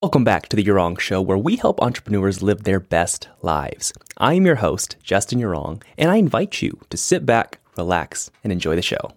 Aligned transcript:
Welcome 0.00 0.22
back 0.22 0.48
to 0.48 0.54
the 0.54 0.62
Yurong 0.62 0.96
Show, 1.00 1.20
where 1.20 1.36
we 1.36 1.56
help 1.56 1.82
entrepreneurs 1.82 2.40
live 2.40 2.62
their 2.62 2.78
best 2.78 3.28
lives. 3.42 3.92
I 4.16 4.34
am 4.34 4.46
your 4.46 4.54
host, 4.54 4.94
Justin 5.02 5.40
Yurong, 5.40 5.82
and 5.96 6.08
I 6.08 6.18
invite 6.18 6.62
you 6.62 6.78
to 6.90 6.96
sit 6.96 7.26
back, 7.26 7.58
relax, 7.76 8.30
and 8.44 8.52
enjoy 8.52 8.76
the 8.76 8.82
show. 8.82 9.10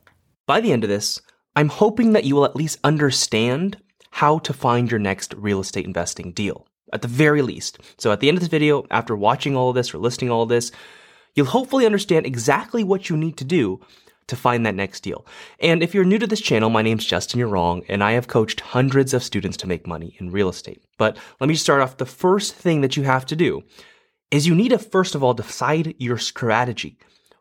By 0.47 0.59
the 0.59 0.71
end 0.71 0.83
of 0.83 0.89
this, 0.89 1.21
I'm 1.55 1.70
hoping 1.70 2.13
that 2.13 2.23
you 2.23 2.36
will 2.36 2.46
at 2.46 2.55
least 2.55 2.79
understand 2.83 3.78
how 4.09 4.39
to 4.39 4.54
find 4.54 4.89
your 4.89 4.99
next 4.99 5.36
real 5.36 5.59
estate 5.59 5.86
investing 5.86 6.31
deal, 6.31 6.65
at 6.91 7.04
the 7.04 7.07
very 7.07 7.43
least. 7.43 7.77
So, 8.00 8.11
at 8.11 8.20
the 8.20 8.27
end 8.27 8.38
of 8.38 8.41
this 8.41 8.50
video, 8.50 8.84
after 8.89 9.16
watching 9.16 9.55
all 9.55 9.70
of 9.70 9.75
this 9.75 9.93
or 9.93 10.00
listening 10.00 10.32
all 10.32 10.41
of 10.41 10.50
this, 10.50 10.71
you'll 11.36 11.45
hopefully 11.45 11.86
understand 11.86 12.25
exactly 12.25 12.84
what 12.84 13.07
you 13.07 13.16
need 13.16 13.38
to 13.38 13.45
do 13.45 13.82
to 14.32 14.36
find 14.36 14.66
that 14.66 14.75
next 14.75 15.02
deal. 15.02 15.25
And 15.59 15.84
if 15.84 15.93
you're 15.93 16.04
new 16.04 16.18
to 16.18 16.25
this 16.25 16.41
channel, 16.41 16.70
my 16.70 16.81
name's 16.81 17.05
Justin 17.05 17.39
Yurong, 17.39 17.86
and 17.88 18.04
I 18.04 18.13
have 18.13 18.27
coached 18.27 18.61
hundreds 18.61 19.13
of 19.13 19.23
students 19.23 19.57
to 19.57 19.68
make 19.68 19.86
money 19.86 20.16
in 20.20 20.31
real 20.31 20.50
estate. 20.50 20.81
But 20.98 21.18
let 21.39 21.48
me 21.48 21.55
start 21.55 21.81
off. 21.81 21.98
The 21.98 22.05
first 22.05 22.55
thing 22.55 22.81
that 22.81 22.98
you 22.98 23.04
have 23.04 23.26
to 23.27 23.35
do 23.35 23.63
is 24.31 24.48
you 24.48 24.55
need 24.55 24.70
to 24.70 24.80
first 24.80 25.16
of 25.16 25.23
all 25.23 25.34
decide 25.34 25.94
your 25.99 26.17
strategy. 26.17 26.98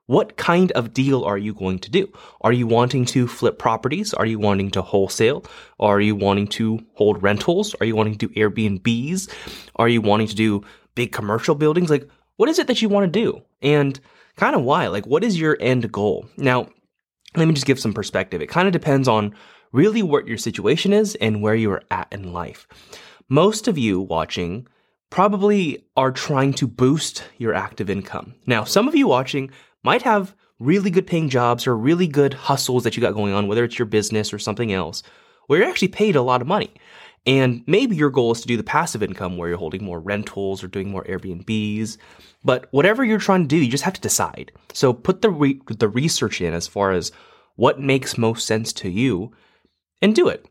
What 0.07 0.37
kind 0.37 0.73
of 0.73 0.93
deal 0.93 1.23
are 1.23 1.39
you 1.39 1.55
going 1.55 1.79
to 1.79 1.91
do? 1.91 2.13
Are 2.41 2.53
you 2.53 2.67
wanting 2.67 3.05
to 3.07 3.29
flip 3.29 3.61
properties? 3.61 4.13
Are 4.13 4.27
you 4.27 4.41
wanting 4.41 4.73
to 4.73 4.83
wholesale? 4.83 5.45
Are 5.79 6.01
you 6.01 6.17
wanting 6.17 6.49
to 6.49 6.85
hold 6.95 7.23
rentals? 7.23 7.77
Are 7.81 7.87
you 7.87 7.95
wanting 7.95 8.19
to 8.19 8.27
do 8.27 8.35
Airbnbs? 8.35 9.33
Are 9.77 9.89
you 9.89 10.01
wanting 10.01 10.27
to 10.27 10.35
do 10.35 10.65
big 10.97 11.13
commercial 11.13 11.55
buildings? 11.55 11.91
Like, 11.91 12.09
what 12.39 12.49
is 12.49 12.59
it 12.59 12.67
that 12.67 12.83
you 12.83 12.89
want 12.89 13.13
to 13.13 13.21
do? 13.21 13.41
And 13.63 14.01
kind 14.35 14.57
of 14.57 14.63
why? 14.63 14.89
Like, 14.89 15.07
what 15.07 15.23
is 15.23 15.39
your 15.39 15.57
end 15.61 15.93
goal? 15.93 16.27
Now, 16.37 16.67
let 17.37 17.47
me 17.47 17.55
just 17.55 17.67
give 17.67 17.79
some 17.79 17.93
perspective. 17.93 18.43
It 18.43 18.49
kind 18.49 18.67
of 18.67 18.73
depends 18.73 19.09
on 19.09 19.35
really 19.73 20.03
what 20.03 20.27
your 20.27 20.39
situation 20.39 20.93
is 20.93 21.15
and 21.17 21.43
where 21.43 21.55
you 21.55 21.71
are 21.71 21.83
at 21.91 22.09
in 22.13 22.33
life. 22.33 22.67
Most 23.29 23.69
of 23.69 23.79
you 23.79 24.01
watching 24.01 24.67
probably 25.11 25.85
are 25.97 26.13
trying 26.13 26.53
to 26.55 26.67
boost 26.67 27.25
your 27.39 27.55
active 27.55 27.91
income. 27.91 28.35
Now, 28.47 28.65
some 28.65 28.89
of 28.89 28.95
you 28.95 29.07
watching 29.07 29.51
might 29.83 30.03
have 30.03 30.35
really 30.59 30.91
good 30.91 31.07
paying 31.07 31.29
jobs 31.29 31.67
or 31.67 31.77
really 31.77 32.07
good 32.07 32.35
hustles 32.35 32.85
that 32.85 32.97
you 32.97 33.01
got 33.01 33.15
going 33.15 33.33
on, 33.33 33.47
whether 33.49 33.65
it's 33.65 33.79
your 33.79 33.87
business 33.87 34.33
or 34.33 34.39
something 34.39 34.73
else, 34.73 35.03
where 35.47 35.61
you're 35.61 35.69
actually 35.69 35.89
paid 35.89 36.17
a 36.17 36.23
lot 36.23 36.41
of 36.41 36.47
money. 36.47 36.71
And 37.27 37.63
maybe 37.67 37.97
your 37.97 38.11
goal 38.11 38.33
is 38.33 38.41
to 38.41 38.49
do 38.49 38.57
the 38.57 38.63
passive 38.63 39.03
income 39.03 39.37
where 39.37 39.49
you're 39.49 39.59
holding 39.59 39.85
more 39.85 40.01
rentals 40.01 40.65
or 40.65 40.69
doing 40.69 40.91
more 40.91 41.05
Airbnbs. 41.05 41.99
But 42.43 42.67
whatever 42.71 43.05
you're 43.05 43.19
trying 43.19 43.43
to 43.43 43.49
do, 43.49 43.57
you 43.57 43.71
just 43.71 43.85
have 43.85 43.95
to 43.95 44.01
decide. 44.01 44.53
So 44.73 44.93
put 44.93 45.21
the 45.21 45.31
re- 45.31 45.61
the 45.69 45.89
research 45.89 46.41
in 46.41 46.55
as 46.55 46.67
far 46.67 46.93
as 46.93 47.13
what 47.57 47.79
makes 47.79 48.17
most 48.17 48.47
sense 48.47 48.73
to 48.73 48.89
you 48.89 49.33
and 50.01 50.15
do 50.15 50.29
it. 50.29 50.47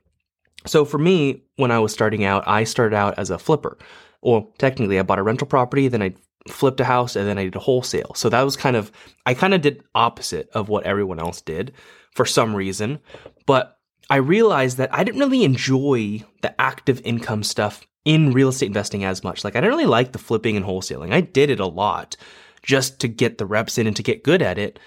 So 0.68 0.86
for 0.86 1.00
me, 1.00 1.42
when 1.56 1.72
I 1.72 1.80
was 1.80 1.92
starting 1.92 2.24
out, 2.24 2.48
I 2.48 2.66
started 2.66 2.96
out 2.96 3.18
as 3.18 3.32
a 3.32 3.40
flipper. 3.40 3.78
Well, 4.22 4.54
technically, 4.58 5.00
I 5.00 5.04
bought 5.04 5.20
a 5.20 5.24
rental 5.24 5.48
property, 5.48 5.88
then 5.88 6.04
I 6.04 6.14
flipped 6.50 6.82
a 6.82 6.86
house, 6.86 7.16
and 7.16 7.28
then 7.28 7.38
I 7.38 7.46
did 7.46 7.56
a 7.56 7.60
wholesale. 7.60 8.14
So 8.14 8.30
that 8.30 8.44
was 8.44 8.58
kind 8.58 8.76
of, 8.76 8.92
I 9.26 9.34
kind 9.34 9.54
of 9.54 9.62
did 9.62 9.84
opposite 9.96 10.50
of 10.50 10.70
what 10.70 10.86
everyone 10.86 11.20
else 11.20 11.42
did 11.42 11.72
for 12.14 12.26
some 12.26 12.56
reason. 12.56 13.00
But 13.46 13.79
I 14.10 14.18
realized 14.18 14.78
that 14.78 14.94
I 14.94 15.04
didn't 15.04 15.20
really 15.20 15.44
enjoy 15.44 16.24
the 16.42 16.60
active 16.60 17.02
income 17.06 17.44
stuff 17.44 17.86
in 18.06 18.34
real 18.34 18.50
estate 18.50 18.68
investing 18.68 19.04
as 19.04 19.24
much. 19.24 19.44
Like 19.44 19.56
I 19.56 19.62
didn't 19.62 19.74
really 19.74 19.86
like 19.86 20.12
the 20.12 20.20
flipping 20.20 20.58
and 20.58 20.66
wholesaling. 20.66 21.14
I 21.14 21.22
did 21.22 21.50
it 21.50 21.60
a 21.60 21.68
lot 21.68 22.16
just 22.64 23.00
to 23.02 23.08
get 23.08 23.38
the 23.38 23.46
reps 23.46 23.78
in 23.78 23.88
and 23.88 23.96
to 23.96 24.04
get 24.04 24.24
good 24.24 24.42
at 24.42 24.58
it. 24.58 24.80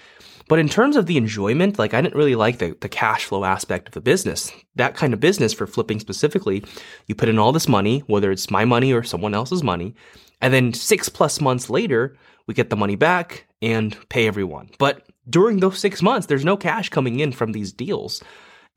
But 0.49 0.59
in 0.59 0.67
terms 0.67 0.97
of 0.97 1.05
the 1.05 1.15
enjoyment, 1.15 1.79
like 1.79 1.93
I 1.93 2.01
didn't 2.01 2.17
really 2.17 2.35
like 2.35 2.57
the, 2.57 2.75
the 2.81 2.89
cash 2.89 3.23
flow 3.25 3.45
aspect 3.45 3.87
of 3.87 3.93
the 3.93 4.01
business. 4.01 4.51
That 4.75 4.95
kind 4.95 5.13
of 5.13 5.21
business 5.21 5.53
for 5.53 5.67
flipping 5.67 5.99
specifically, 5.99 6.65
you 7.07 7.15
put 7.15 7.29
in 7.29 7.39
all 7.39 7.53
this 7.53 7.69
money, 7.69 7.99
whether 8.07 8.29
it's 8.29 8.51
my 8.51 8.65
money 8.65 8.91
or 8.91 9.03
someone 9.03 9.33
else's 9.33 9.63
money, 9.63 9.95
and 10.41 10.53
then 10.53 10.73
six 10.73 11.07
plus 11.07 11.39
months 11.39 11.69
later, 11.69 12.17
we 12.45 12.53
get 12.53 12.69
the 12.69 12.75
money 12.75 12.97
back 12.97 13.47
and 13.61 13.97
pay 14.09 14.27
everyone. 14.27 14.69
But 14.77 15.07
during 15.29 15.61
those 15.61 15.79
six 15.79 16.01
months, 16.01 16.27
there's 16.27 16.43
no 16.43 16.57
cash 16.57 16.89
coming 16.89 17.21
in 17.21 17.31
from 17.31 17.53
these 17.53 17.71
deals. 17.71 18.21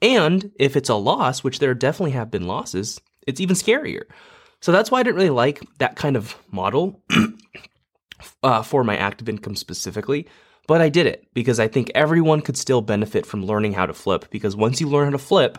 And 0.02 0.52
if 0.58 0.76
it's 0.76 0.88
a 0.88 0.94
loss, 0.94 1.42
which 1.42 1.58
there 1.58 1.74
definitely 1.74 2.12
have 2.12 2.30
been 2.30 2.46
losses, 2.46 3.00
it's 3.26 3.40
even 3.40 3.56
scarier. 3.56 4.02
So 4.60 4.72
that's 4.72 4.90
why 4.90 5.00
I 5.00 5.02
didn't 5.02 5.16
really 5.16 5.30
like 5.30 5.62
that 5.78 5.96
kind 5.96 6.16
of 6.16 6.36
model 6.50 7.02
uh, 8.42 8.62
for 8.62 8.84
my 8.84 8.96
active 8.96 9.28
income 9.28 9.56
specifically. 9.56 10.26
But 10.66 10.80
I 10.80 10.88
did 10.88 11.06
it 11.06 11.28
because 11.32 11.60
I 11.60 11.68
think 11.68 11.90
everyone 11.94 12.40
could 12.42 12.56
still 12.56 12.80
benefit 12.80 13.24
from 13.24 13.46
learning 13.46 13.72
how 13.72 13.86
to 13.86 13.94
flip. 13.94 14.26
Because 14.30 14.56
once 14.56 14.80
you 14.80 14.88
learn 14.88 15.04
how 15.04 15.10
to 15.12 15.18
flip, 15.18 15.58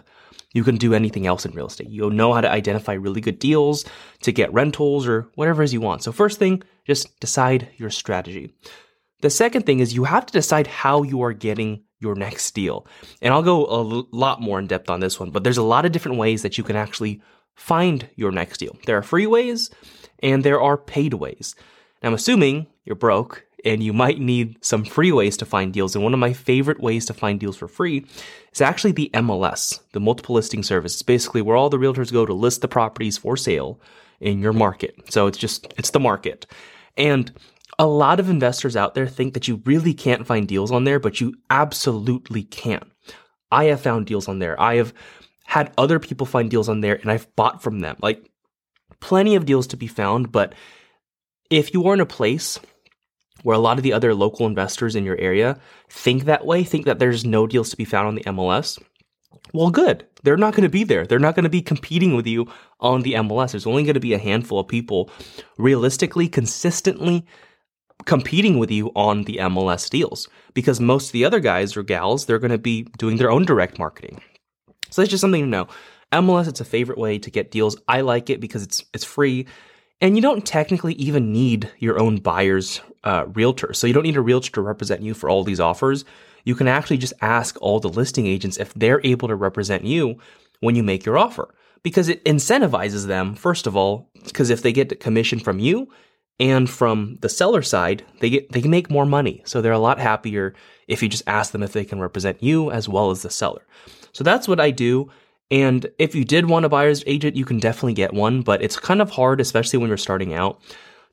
you 0.53 0.63
can 0.63 0.77
do 0.77 0.93
anything 0.93 1.27
else 1.27 1.45
in 1.45 1.53
real 1.53 1.67
estate. 1.67 1.89
You'll 1.89 2.09
know 2.09 2.33
how 2.33 2.41
to 2.41 2.51
identify 2.51 2.93
really 2.93 3.21
good 3.21 3.39
deals 3.39 3.85
to 4.23 4.31
get 4.31 4.53
rentals 4.53 5.07
or 5.07 5.29
whatever 5.35 5.63
is 5.63 5.73
you 5.73 5.81
want. 5.81 6.03
So, 6.03 6.11
first 6.11 6.39
thing, 6.39 6.63
just 6.85 7.19
decide 7.19 7.69
your 7.77 7.89
strategy. 7.89 8.53
The 9.21 9.29
second 9.29 9.65
thing 9.65 9.79
is 9.79 9.95
you 9.95 10.03
have 10.03 10.25
to 10.25 10.33
decide 10.33 10.67
how 10.67 11.03
you 11.03 11.21
are 11.21 11.33
getting 11.33 11.83
your 11.99 12.15
next 12.15 12.51
deal. 12.51 12.85
And 13.21 13.33
I'll 13.33 13.43
go 13.43 13.65
a 13.65 14.05
lot 14.15 14.41
more 14.41 14.59
in 14.59 14.67
depth 14.67 14.89
on 14.89 14.99
this 14.99 15.19
one, 15.19 15.31
but 15.31 15.43
there's 15.43 15.57
a 15.57 15.63
lot 15.63 15.85
of 15.85 15.91
different 15.91 16.17
ways 16.17 16.41
that 16.43 16.57
you 16.57 16.63
can 16.63 16.75
actually 16.75 17.21
find 17.55 18.07
your 18.15 18.31
next 18.31 18.59
deal. 18.59 18.77
There 18.85 18.97
are 18.97 19.03
free 19.03 19.27
ways 19.27 19.71
and 20.19 20.43
there 20.43 20.61
are 20.61 20.77
paid 20.77 21.15
ways. 21.15 21.55
Now, 22.01 22.09
I'm 22.09 22.15
assuming 22.15 22.67
you're 22.85 22.95
broke 22.95 23.45
and 23.65 23.81
you 23.81 23.91
might 23.91 24.19
need 24.19 24.63
some 24.63 24.85
free 24.85 25.11
ways 25.11 25.35
to 25.37 25.45
find 25.45 25.73
deals. 25.73 25.95
And 25.95 26.03
one 26.03 26.13
of 26.13 26.19
my 26.19 26.33
favorite 26.33 26.79
ways 26.79 27.05
to 27.07 27.13
find 27.13 27.39
deals 27.39 27.57
for 27.57 27.67
free 27.67 28.05
is 28.53 28.61
actually 28.61 28.91
the 28.91 29.09
MLS, 29.15 29.79
the 29.93 29.99
multiple 29.99 30.35
listing 30.35 30.63
service. 30.63 30.93
It's 30.93 31.01
basically 31.01 31.41
where 31.41 31.57
all 31.57 31.69
the 31.69 31.77
realtors 31.77 32.13
go 32.13 32.25
to 32.25 32.33
list 32.33 32.61
the 32.61 32.67
properties 32.67 33.17
for 33.17 33.35
sale 33.35 33.81
in 34.19 34.39
your 34.39 34.53
market. 34.53 34.95
So 35.11 35.27
it's 35.27 35.37
just, 35.37 35.73
it's 35.77 35.89
the 35.89 35.99
market. 35.99 36.45
And 36.95 37.31
a 37.79 37.85
lot 37.85 38.19
of 38.19 38.29
investors 38.29 38.75
out 38.75 38.95
there 38.95 39.07
think 39.07 39.33
that 39.33 39.47
you 39.47 39.61
really 39.65 39.93
can't 39.93 40.25
find 40.25 40.47
deals 40.47 40.71
on 40.71 40.83
there, 40.83 40.99
but 40.99 41.21
you 41.21 41.35
absolutely 41.49 42.43
can. 42.43 42.91
I 43.51 43.65
have 43.65 43.81
found 43.81 44.07
deals 44.07 44.27
on 44.27 44.39
there. 44.39 44.59
I 44.59 44.75
have 44.75 44.93
had 45.45 45.71
other 45.77 45.99
people 45.99 46.25
find 46.25 46.49
deals 46.49 46.69
on 46.69 46.81
there 46.81 46.95
and 46.95 47.09
I've 47.09 47.33
bought 47.35 47.61
from 47.61 47.79
them. 47.79 47.95
Like 48.01 48.29
plenty 48.99 49.35
of 49.35 49.45
deals 49.45 49.67
to 49.67 49.77
be 49.77 49.87
found, 49.87 50.31
but 50.31 50.53
if 51.49 51.73
you 51.73 51.87
are 51.87 51.93
in 51.93 52.01
a 52.01 52.05
place 52.05 52.59
where 53.43 53.55
a 53.55 53.59
lot 53.59 53.77
of 53.77 53.83
the 53.83 53.93
other 53.93 54.13
local 54.13 54.47
investors 54.47 54.95
in 54.95 55.05
your 55.05 55.17
area 55.17 55.59
think 55.89 56.25
that 56.25 56.45
way, 56.45 56.63
think 56.63 56.85
that 56.85 56.99
there's 56.99 57.23
no 57.23 57.47
deals 57.47 57.69
to 57.69 57.77
be 57.77 57.85
found 57.85 58.07
on 58.07 58.15
the 58.15 58.23
MLS, 58.23 58.81
well, 59.53 59.69
good. 59.69 60.05
They're 60.23 60.35
not 60.35 60.53
going 60.53 60.63
to 60.63 60.69
be 60.69 60.83
there. 60.83 61.05
They're 61.05 61.19
not 61.19 61.35
going 61.35 61.43
to 61.43 61.49
be 61.49 61.61
competing 61.61 62.15
with 62.15 62.27
you 62.27 62.47
on 62.79 63.03
the 63.03 63.13
MLS. 63.13 63.51
There's 63.51 63.67
only 63.67 63.83
going 63.83 63.93
to 63.93 63.99
be 63.99 64.13
a 64.13 64.17
handful 64.17 64.59
of 64.59 64.67
people 64.67 65.09
realistically, 65.57 66.27
consistently 66.27 67.25
competing 68.05 68.57
with 68.57 68.71
you 68.71 68.91
on 68.95 69.23
the 69.23 69.37
MLS 69.37 69.89
deals 69.89 70.27
because 70.53 70.79
most 70.79 71.07
of 71.07 71.11
the 71.13 71.25
other 71.25 71.39
guys 71.39 71.75
or 71.75 71.83
gals, 71.83 72.25
they're 72.25 72.39
going 72.39 72.51
to 72.51 72.57
be 72.57 72.83
doing 72.97 73.17
their 73.17 73.31
own 73.31 73.45
direct 73.45 73.79
marketing. 73.79 74.21
So 74.89 75.01
that's 75.01 75.11
just 75.11 75.21
something 75.21 75.43
to 75.43 75.49
know. 75.49 75.67
MLS, 76.13 76.47
it's 76.47 76.61
a 76.61 76.65
favorite 76.65 76.97
way 76.97 77.19
to 77.19 77.29
get 77.29 77.51
deals. 77.51 77.75
I 77.87 78.01
like 78.01 78.29
it 78.29 78.39
because 78.39 78.63
it's 78.63 78.83
it's 78.93 79.03
free, 79.03 79.45
and 79.99 80.15
you 80.15 80.21
don't 80.21 80.45
technically 80.45 80.93
even 80.93 81.33
need 81.33 81.69
your 81.79 81.99
own 81.99 82.17
buyer's 82.17 82.79
uh, 83.03 83.25
realtor. 83.33 83.73
So 83.73 83.87
you 83.87 83.93
don't 83.93 84.03
need 84.03 84.15
a 84.15 84.21
realtor 84.21 84.51
to 84.51 84.61
represent 84.61 85.01
you 85.01 85.13
for 85.13 85.29
all 85.29 85.43
these 85.43 85.59
offers. 85.59 86.05
You 86.45 86.55
can 86.55 86.69
actually 86.69 86.97
just 86.97 87.13
ask 87.21 87.57
all 87.61 87.81
the 87.81 87.89
listing 87.89 88.25
agents 88.25 88.57
if 88.57 88.73
they're 88.73 89.01
able 89.03 89.27
to 89.27 89.35
represent 89.35 89.83
you 89.83 90.17
when 90.61 90.75
you 90.75 90.83
make 90.83 91.05
your 91.05 91.17
offer 91.17 91.53
because 91.83 92.09
it 92.09 92.23
incentivizes 92.25 93.05
them 93.07 93.35
first 93.35 93.67
of 93.67 93.75
all 93.75 94.09
because 94.23 94.49
if 94.49 94.61
they 94.61 94.71
get 94.71 94.99
commission 94.99 95.39
from 95.39 95.59
you 95.59 95.87
and 96.39 96.69
from 96.69 97.17
the 97.21 97.29
seller 97.29 97.61
side, 97.61 98.03
they 98.19 98.29
get 98.29 98.51
they 98.51 98.61
can 98.61 98.71
make 98.71 98.89
more 98.89 99.05
money. 99.05 99.41
So 99.45 99.61
they're 99.61 99.71
a 99.71 99.79
lot 99.79 99.99
happier 99.99 100.53
if 100.87 101.01
you 101.01 101.09
just 101.09 101.23
ask 101.27 101.51
them 101.51 101.63
if 101.63 101.73
they 101.73 101.85
can 101.85 101.99
represent 101.99 102.41
you 102.41 102.71
as 102.71 102.87
well 102.87 103.11
as 103.11 103.23
the 103.23 103.29
seller. 103.29 103.65
So 104.13 104.23
that's 104.23 104.47
what 104.47 104.59
I 104.59 104.71
do. 104.71 105.09
And 105.49 105.87
if 105.97 106.13
you 106.13 106.25
did 106.25 106.49
want 106.49 106.65
a 106.65 106.69
buyer's 106.69 107.03
agent, 107.07 107.35
you 107.35 107.45
can 107.45 107.59
definitely 107.59 107.93
get 107.93 108.13
one, 108.13 108.41
but 108.41 108.61
it's 108.61 108.77
kind 108.77 109.01
of 109.01 109.11
hard, 109.11 109.39
especially 109.39 109.79
when 109.79 109.87
you're 109.87 109.97
starting 109.97 110.33
out, 110.33 110.59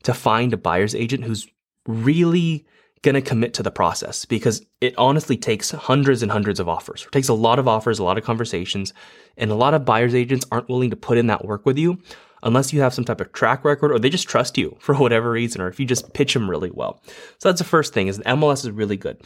to 0.03 0.13
find 0.13 0.53
a 0.53 0.57
buyer's 0.57 0.93
agent 0.93 1.23
who's 1.23 1.47
really 1.87 2.65
going 3.01 3.15
to 3.15 3.21
commit 3.21 3.53
to 3.53 3.63
the 3.63 3.71
process 3.71 4.25
because 4.25 4.65
it 4.81 4.93
honestly 4.97 5.37
takes 5.37 5.71
hundreds 5.71 6.21
and 6.21 6.31
hundreds 6.31 6.59
of 6.59 6.67
offers. 6.67 7.03
It 7.03 7.11
takes 7.11 7.29
a 7.29 7.33
lot 7.33 7.59
of 7.59 7.67
offers, 7.67 7.99
a 7.99 8.03
lot 8.03 8.17
of 8.17 8.23
conversations, 8.23 8.93
and 9.37 9.51
a 9.51 9.55
lot 9.55 9.73
of 9.73 9.85
buyer's 9.85 10.15
agents 10.15 10.45
aren't 10.51 10.69
willing 10.69 10.89
to 10.89 10.95
put 10.95 11.17
in 11.17 11.27
that 11.27 11.45
work 11.45 11.65
with 11.65 11.77
you 11.77 11.99
unless 12.45 12.71
you 12.71 12.79
have 12.79 12.93
some 12.93 13.03
type 13.03 13.19
of 13.19 13.33
track 13.33 13.65
record 13.65 13.91
or 13.91 13.99
they 13.99 14.09
just 14.09 14.29
trust 14.29 14.57
you 14.57 14.77
for 14.79 14.95
whatever 14.95 15.31
reason 15.31 15.59
or 15.59 15.67
if 15.67 15.79
you 15.79 15.85
just 15.85 16.13
pitch 16.13 16.33
them 16.33 16.49
really 16.49 16.71
well. 16.71 17.01
So 17.39 17.49
that's 17.49 17.59
the 17.59 17.65
first 17.65 17.93
thing 17.93 18.07
is 18.07 18.19
MLS 18.19 18.63
is 18.63 18.71
really 18.71 18.97
good. 18.97 19.21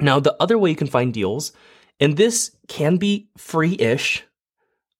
Now, 0.00 0.18
the 0.18 0.36
other 0.40 0.58
way 0.58 0.70
you 0.70 0.76
can 0.76 0.86
find 0.86 1.14
deals, 1.14 1.52
and 2.00 2.16
this 2.16 2.54
can 2.68 2.96
be 2.98 3.28
free-ish, 3.36 4.22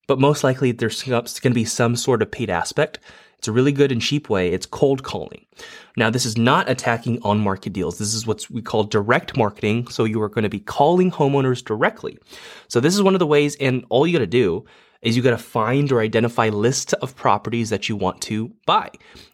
but 0.06 0.18
most 0.18 0.42
likely 0.42 0.72
there's 0.72 1.02
going 1.02 1.24
to 1.24 1.50
be 1.50 1.64
some 1.64 1.94
sort 1.94 2.22
of 2.22 2.30
paid 2.30 2.50
aspect. 2.50 2.98
It's 3.38 3.48
a 3.48 3.52
really 3.52 3.70
good 3.70 3.92
and 3.92 4.00
cheap 4.00 4.28
way. 4.28 4.50
It's 4.50 4.66
cold 4.66 5.04
calling. 5.04 5.46
Now, 5.96 6.10
this 6.10 6.26
is 6.26 6.36
not 6.36 6.68
attacking 6.68 7.22
on 7.22 7.38
market 7.38 7.72
deals. 7.72 7.98
This 7.98 8.14
is 8.14 8.26
what 8.26 8.48
we 8.50 8.62
call 8.62 8.82
direct 8.82 9.36
marketing. 9.36 9.86
So 9.88 10.04
you 10.04 10.20
are 10.22 10.28
going 10.28 10.42
to 10.42 10.48
be 10.48 10.58
calling 10.58 11.12
homeowners 11.12 11.64
directly. 11.64 12.18
So 12.66 12.80
this 12.80 12.94
is 12.94 13.02
one 13.02 13.14
of 13.14 13.20
the 13.20 13.26
ways, 13.26 13.56
and 13.60 13.84
all 13.90 14.06
you 14.06 14.12
got 14.14 14.20
to 14.20 14.26
do 14.26 14.64
is 15.02 15.16
you 15.16 15.22
got 15.22 15.30
to 15.30 15.38
find 15.38 15.92
or 15.92 16.00
identify 16.00 16.48
lists 16.48 16.92
of 16.94 17.14
properties 17.14 17.70
that 17.70 17.88
you 17.88 17.96
want 17.96 18.20
to 18.22 18.52
buy. 18.66 18.90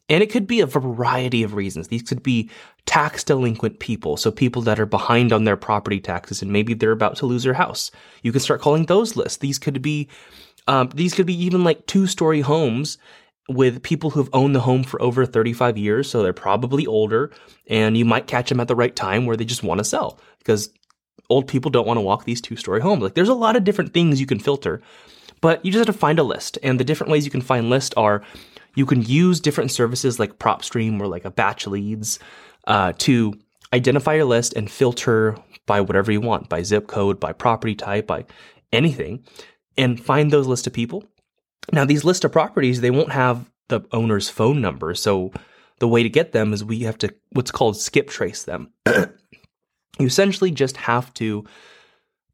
And 0.08 0.22
it 0.22 0.31
could 0.31 0.46
be 0.46 0.61
a 0.61 0.66
variety 0.66 1.43
of 1.43 1.55
reasons. 1.55 1.88
These 1.88 2.02
could 2.02 2.22
be 2.22 2.50
tax 2.84 3.25
delinquent 3.25 3.81
people. 3.81 4.16
So 4.16 4.31
people 4.31 4.61
that 4.62 4.78
are 4.78 4.87
behind 4.87 5.32
on 5.32 5.44
their 5.44 5.56
property 5.56 6.00
taxes 6.00 6.43
and 6.43 6.52
maybe 6.52 6.75
they're 6.75 6.93
about 6.93 7.16
to 7.16 7.26
lose 7.26 7.44
their 7.44 7.55
house. 7.55 7.90
You 8.22 8.31
can 8.31 8.40
start 8.40 8.61
calling 8.61 8.87
those 8.87 9.16
lists. 9.16 9.38
These 9.38 9.58
could 9.58 9.81
be, 9.81 10.08
um, 10.69 10.90
these 10.94 11.14
could 11.14 11.26
be 11.26 11.44
even 11.44 11.64
like 11.64 11.87
two 11.87 12.06
story 12.06 12.43
homes 12.43 12.99
with 13.49 13.82
people 13.82 14.11
who've 14.11 14.31
owned 14.32 14.55
the 14.55 14.61
home 14.61 14.84
for 14.84 15.00
over 15.00 15.25
35 15.25 15.78
years. 15.78 16.11
So 16.11 16.22
they're 16.22 16.34
probably 16.34 16.87
older 16.87 17.32
and 17.66 17.96
you 17.96 18.05
might 18.05 18.26
catch 18.26 18.50
them 18.50 18.61
at 18.61 18.69
the 18.69 18.76
right 18.76 18.94
time 18.94 19.25
where 19.25 19.37
they 19.37 19.44
just 19.44 19.62
want 19.62 19.78
to 19.78 19.84
sell 19.84 20.19
because 20.38 20.70
old 21.31 21.49
people 21.49 21.70
don't 21.70 21.87
want 21.87 21.96
to 21.96 22.02
walk 22.02 22.25
these 22.25 22.40
two 22.40 22.56
story 22.56 22.81
homes. 22.81 23.02
Like 23.02 23.14
there's 23.14 23.28
a 23.28 23.34
lot 23.34 23.56
of 23.56 23.64
different 23.64 23.94
things 23.94 24.20
you 24.20 24.26
can 24.26 24.38
filter, 24.38 24.82
but 25.44 25.62
you 25.62 25.70
just 25.70 25.87
have 25.87 25.94
to 25.94 26.00
find 26.00 26.19
a 26.19 26.23
list. 26.23 26.56
And 26.62 26.81
the 26.81 26.85
different 26.85 27.11
ways 27.11 27.26
you 27.26 27.31
can 27.31 27.43
find 27.43 27.69
lists 27.69 27.93
are 27.99 28.23
you 28.76 28.87
can 28.87 29.02
use 29.02 29.41
different 29.41 29.70
services 29.70 30.19
like 30.19 30.38
PropStream 30.38 30.99
or 30.99 31.06
like 31.06 31.26
a 31.26 31.31
BatchLeads 31.31 32.19
uh, 32.67 32.94
to 33.00 33.35
identify 33.70 34.14
your 34.14 34.25
list 34.25 34.55
and 34.55 34.70
filter 34.70 35.37
by 35.67 35.82
whatever 35.82 36.11
you 36.11 36.23
want, 36.23 36.49
by 36.49 36.62
zip 36.62 36.87
code, 36.87 37.20
by 37.20 37.35
property 37.35 37.75
type, 37.75 38.06
by 38.06 38.25
anything, 38.73 39.23
and 39.76 40.02
find 40.02 40.31
those 40.31 40.46
list 40.46 40.67
of 40.67 40.73
people. 40.73 41.05
Now, 41.75 41.85
these 41.85 42.05
list 42.05 42.25
of 42.25 42.32
properties, 42.32 42.81
they 42.81 42.90
won't 42.90 43.12
have 43.12 43.50
the 43.69 43.82
owner's 43.93 44.31
phone 44.31 44.62
number. 44.62 44.94
So 44.94 45.31
the 45.79 45.88
way 45.88 46.02
to 46.02 46.08
get 46.08 46.32
them 46.32 46.55
is 46.55 46.64
we 46.64 46.81
have 46.85 46.97
to 46.99 47.14
what's 47.32 47.50
called 47.50 47.76
skip 47.76 48.08
trace 48.08 48.44
them. 48.44 48.73
you 48.87 50.06
essentially 50.06 50.52
just 50.52 50.79
have 50.79 51.12
to 51.14 51.44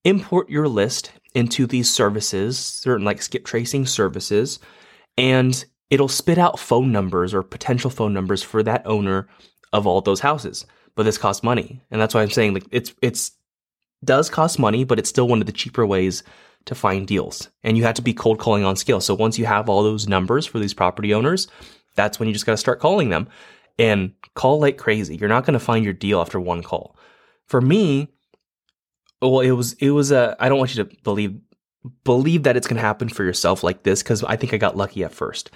import 0.05 0.49
your 0.49 0.69
list 0.69 1.11
into 1.35 1.67
these 1.67 1.89
services, 1.89 2.59
certain 2.59 3.05
like 3.05 3.23
skip 3.23 3.45
tracing 3.45 3.87
services, 3.87 4.59
and 5.17 5.65
it'll 5.91 6.09
spit 6.09 6.39
out 6.39 6.59
phone 6.59 6.93
numbers 6.93 7.35
or 7.35 7.43
potential 7.43 7.91
phone 7.91 8.13
numbers 8.13 8.43
for 8.43 8.63
that 8.63 8.87
owner 8.87 9.29
of 9.73 9.87
all 9.87 10.01
those 10.01 10.21
houses. 10.21 10.67
But 10.95 11.05
this 11.05 11.19
costs 11.19 11.43
money. 11.43 11.81
And 11.91 12.01
that's 12.01 12.15
why 12.15 12.23
I'm 12.23 12.31
saying 12.31 12.55
like 12.55 12.65
it's 12.71 12.95
it's 13.03 13.33
does 14.05 14.31
cost 14.31 14.59
money, 14.59 14.85
but 14.85 14.99
it's 14.99 15.09
still 15.09 15.29
one 15.29 15.41
of 15.41 15.47
the 15.47 15.53
cheaper 15.53 15.87
ways 15.87 16.23
to 16.65 16.75
find 16.75 17.07
deals. 17.07 17.49
And 17.63 17.77
you 17.77 17.85
have 17.85 17.95
to 17.95 18.03
be 18.03 18.15
cold 18.15 18.39
calling 18.39 18.65
on 18.65 18.77
scale. 18.77 19.01
So 19.01 19.15
once 19.15 19.39
you 19.39 19.47
have 19.47 19.69
all 19.69 19.83
those 19.83 20.09
numbers 20.09 20.47
for 20.47 20.59
these 20.59 20.75
property 20.75 21.15
owners, 21.15 21.49
that's 21.97 22.19
when 22.19 22.29
you 22.29 22.33
just 22.33 22.47
got 22.47 22.53
to 22.53 22.59
start 22.59 22.81
calling 22.81 23.11
them 23.11 23.29
and 23.79 24.13
call 24.35 24.61
like 24.61 24.79
crazy. 24.79 25.17
You're 25.17 25.29
not 25.29 25.45
going 25.45 25.55
to 25.55 25.65
find 25.65 25.85
your 25.85 25.95
deal 25.95 26.21
after 26.21 26.41
one 26.41 26.63
call. 26.63 26.97
For 27.47 27.61
me, 27.61 28.09
well, 29.23 29.41
it 29.41 29.53
was 29.53 29.75
it 29.75 29.91
was 29.91 30.11
a 30.11 30.37
I 30.39 30.49
don't 30.49 30.59
want 30.59 30.75
you 30.75 30.85
to 30.85 30.97
believe 31.03 31.39
believe 32.05 32.43
that 32.43 32.57
it's 32.57 32.67
going 32.67 32.77
to 32.77 32.83
happen 32.83 33.09
for 33.09 33.25
yourself 33.25 33.63
like 33.63 33.83
this 33.83 34.03
cuz 34.03 34.23
I 34.25 34.37
think 34.37 34.53
I 34.53 34.59
got 34.59 34.77
lucky 34.77 35.05
at 35.05 35.15
first. 35.15 35.51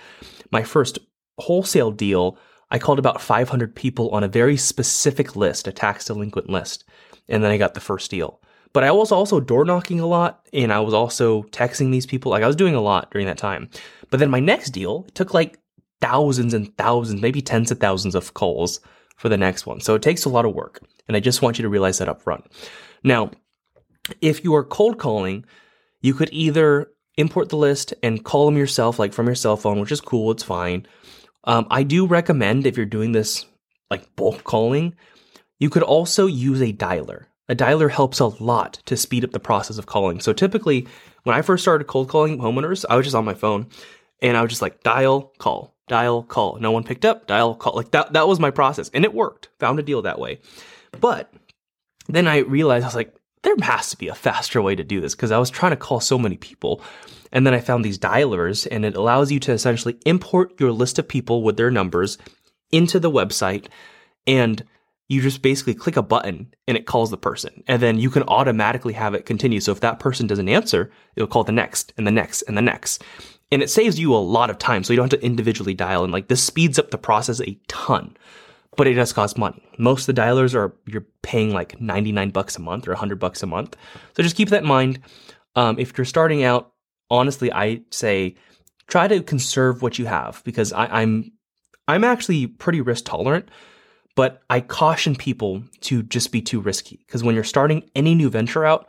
My 0.51 0.63
first 0.63 0.99
wholesale 1.39 1.91
deal, 1.91 2.39
I 2.71 2.79
called 2.79 2.99
about 2.99 3.21
500 3.21 3.75
people 3.75 4.11
on 4.11 4.25
a 4.25 4.29
very 4.29 4.57
specific 4.57 5.37
list, 5.37 5.69
a 5.69 5.73
tax 5.73 6.07
delinquent 6.07 6.49
list, 6.49 6.85
and 7.29 7.43
then 7.43 7.51
I 7.51 7.57
got 7.57 7.75
the 7.75 7.81
first 7.81 8.11
deal. 8.11 8.41
But 8.73 8.85
I 8.85 8.91
was 8.91 9.13
also 9.13 9.39
door 9.41 9.65
knocking 9.65 10.01
a 10.01 10.07
lot 10.07 10.47
and 10.53 10.73
I 10.73 10.81
was 10.81 10.95
also 10.95 11.45
texting 11.45 11.91
these 11.91 12.07
people. 12.07 12.31
Like 12.31 12.43
I 12.43 12.47
was 12.47 12.57
doing 12.57 12.75
a 12.75 12.81
lot 12.81 13.11
during 13.11 13.27
that 13.27 13.39
time. 13.39 13.71
But 14.11 14.19
then 14.19 14.31
my 14.31 14.41
next 14.41 14.71
deal 14.71 15.05
took 15.15 15.33
like 15.33 15.59
thousands 16.01 16.53
and 16.53 16.77
thousands, 16.77 17.23
maybe 17.23 17.41
tens 17.41 17.71
of 17.71 17.79
thousands 17.79 18.15
of 18.15 18.35
calls 18.35 18.81
for 19.17 19.29
the 19.29 19.37
next 19.37 19.65
one. 19.65 19.81
So 19.81 19.95
it 19.95 20.03
takes 20.03 20.25
a 20.25 20.29
lot 20.29 20.45
of 20.45 20.55
work. 20.55 20.81
And 21.07 21.17
I 21.17 21.21
just 21.21 21.41
want 21.41 21.59
you 21.59 21.63
to 21.63 21.69
realize 21.69 21.99
that 21.99 22.09
up 22.09 22.21
front. 22.21 22.45
Now, 23.05 23.31
if 24.21 24.45
you 24.45 24.55
are 24.55 24.65
cold 24.65 24.99
calling, 24.99 25.45
you 26.01 26.15
could 26.15 26.31
either 26.33 26.91
import 27.17 27.49
the 27.49 27.57
list 27.57 27.95
and 28.03 28.25
call 28.25 28.47
them 28.47 28.57
yourself, 28.57 28.99
like 28.99 29.13
from 29.13 29.27
your 29.27 29.35
cell 29.35 29.57
phone, 29.57 29.81
which 29.81 29.93
is 29.93 30.01
cool, 30.01 30.31
it's 30.31 30.43
fine. 30.43 30.87
Um, 31.45 31.67
I 31.71 31.83
do 31.83 32.07
recommend 32.07 32.67
if 32.67 32.77
you're 32.77 32.87
doing 32.87 33.13
this 33.13 33.47
like 33.91 34.17
bulk 34.17 34.45
calling, 34.45 34.95
you 35.59 35.71
could 35.71 35.83
also 35.83 36.27
use 36.27 36.61
a 36.61 36.73
dialer. 36.73 37.27
A 37.49 37.55
dialer 37.55 37.91
helps 37.91 38.21
a 38.21 38.27
lot 38.27 38.81
to 38.87 38.97
speed 38.97 39.25
up 39.25 39.33
the 39.33 39.41
process 39.41 39.77
of 39.79 39.87
calling. 39.87 40.21
So 40.21 40.33
typically, 40.33 40.87
when 41.25 41.37
I 41.37 41.43
first 41.43 41.63
started 41.63 41.85
cold 41.85 42.09
calling 42.09 42.39
homeowners, 42.39 42.85
I 42.89 42.97
was 42.97 43.07
just 43.07 43.17
on 43.17 43.25
my 43.25 43.35
phone 43.35 43.69
and 44.23 44.37
I 44.37 44.43
was 44.43 44.51
just 44.51 44.63
like 44.63 44.83
dial, 44.83 45.33
call, 45.39 45.75
dial, 45.87 46.23
call. 46.23 46.59
No 46.59 46.71
one 46.73 46.85
picked 46.85 47.05
up, 47.05 47.27
dial, 47.27 47.55
call. 47.55 47.75
Like 47.75 47.91
that 47.91 48.15
that 48.15 48.27
was 48.27 48.41
my 48.41 48.51
process 48.51 48.91
and 48.95 49.05
it 49.05 49.13
worked. 49.13 49.51
Found 49.61 49.79
a 49.79 49.83
deal 49.83 50.03
that 50.03 50.19
way. 50.19 50.41
But 51.01 51.33
then 52.09 52.27
I 52.27 52.39
realized 52.39 52.85
I 52.85 52.89
was 52.89 52.95
like 52.95 53.15
there 53.45 53.55
has 53.63 53.91
to 53.91 53.97
be 53.97 54.09
a 54.09 54.15
faster 54.15 54.61
way 54.61 54.75
to 54.75 54.83
do 54.83 55.01
this 55.01 55.15
because 55.15 55.31
I 55.31 55.39
was 55.39 55.51
trying 55.51 55.73
to 55.73 55.77
call 55.77 56.01
so 56.01 56.19
many 56.19 56.37
people. 56.37 56.83
And 57.31 57.47
then 57.47 57.55
I 57.55 57.61
found 57.61 57.85
these 57.85 57.99
dialers 57.99 58.67
and 58.71 58.85
it 58.85 58.97
allows 58.97 59.31
you 59.31 59.39
to 59.41 59.53
essentially 59.53 59.97
import 60.07 60.59
your 60.59 60.73
list 60.73 60.99
of 60.99 61.07
people 61.07 61.43
with 61.43 61.57
their 61.57 61.71
numbers 61.71 62.19
into 62.73 62.99
the 62.99 63.11
website 63.11 63.67
and 64.27 64.65
you 65.09 65.21
just 65.21 65.43
basically 65.43 65.75
click 65.75 65.97
a 65.97 66.03
button 66.03 66.55
and 66.67 66.77
it 66.77 66.87
calls 66.87 67.11
the 67.11 67.19
person. 67.19 67.63
And 67.67 67.83
then 67.83 67.99
you 67.99 68.09
can 68.09 68.23
automatically 68.23 68.95
have 68.95 69.15
it 69.15 69.27
continue. 69.27 69.61
So 69.61 69.73
if 69.73 69.81
that 69.81 69.99
person 69.99 70.27
doesn't 70.27 70.49
answer, 70.49 70.91
it'll 71.15 71.29
call 71.29 71.45
the 71.45 71.53
next 71.53 71.93
and 71.99 72.07
the 72.07 72.11
next 72.11 72.43
and 72.43 72.57
the 72.57 72.63
next. 72.63 73.05
And 73.53 73.63
it 73.63 73.71
saves 73.71 73.99
you 73.99 74.15
a 74.15 74.17
lot 74.17 74.49
of 74.49 74.59
time. 74.59 74.83
So 74.83 74.93
you 74.93 74.97
don't 74.97 75.13
have 75.13 75.21
to 75.21 75.27
individually 75.27 75.75
dial. 75.75 76.05
And 76.05 76.13
like 76.13 76.29
this 76.29 76.43
speeds 76.43 76.79
up 76.79 76.91
the 76.91 76.99
process 76.99 77.41
a 77.41 77.59
ton, 77.69 78.17
but 78.77 78.87
it 78.87 78.95
does 78.95 79.13
cost 79.13 79.39
money. 79.39 79.63
Most 79.79 80.09
of 80.09 80.15
the 80.15 80.21
dialers 80.21 80.55
are, 80.55 80.75
you're 80.87 81.07
paying 81.23 81.53
like 81.53 81.81
99 81.81 82.31
bucks 82.31 82.57
a 82.57 82.61
month 82.61 82.87
or 82.87 82.93
100 82.93 83.19
bucks 83.19 83.43
a 83.43 83.47
month. 83.47 83.77
So 84.17 84.23
just 84.23 84.37
keep 84.37 84.51
that 84.51 84.63
in 84.63 84.69
mind. 84.69 85.01
Um, 85.57 85.79
if 85.79 85.97
you're 85.97 86.05
starting 86.05 86.43
out, 86.43 86.73
honestly, 87.11 87.53
I 87.53 87.83
say 87.91 88.37
try 88.87 89.09
to 89.09 89.23
conserve 89.23 89.83
what 89.83 89.99
you 89.99 90.07
have 90.07 90.43
because 90.45 90.73
I, 90.73 90.87
I'm, 90.87 91.33
I'm 91.87 92.05
actually 92.05 92.47
pretty 92.47 92.81
risk 92.81 93.05
tolerant. 93.05 93.49
But 94.17 94.43
I 94.49 94.61
caution 94.61 95.17
people 95.17 95.65
to 95.83 96.05
just 96.05 96.31
be 96.31 96.41
too 96.41 96.61
risky 96.61 97.03
because 97.05 97.25
when 97.25 97.35
you're 97.35 97.43
starting 97.43 97.91
any 97.97 98.15
new 98.15 98.31
venture 98.31 98.65
out, 98.65 98.89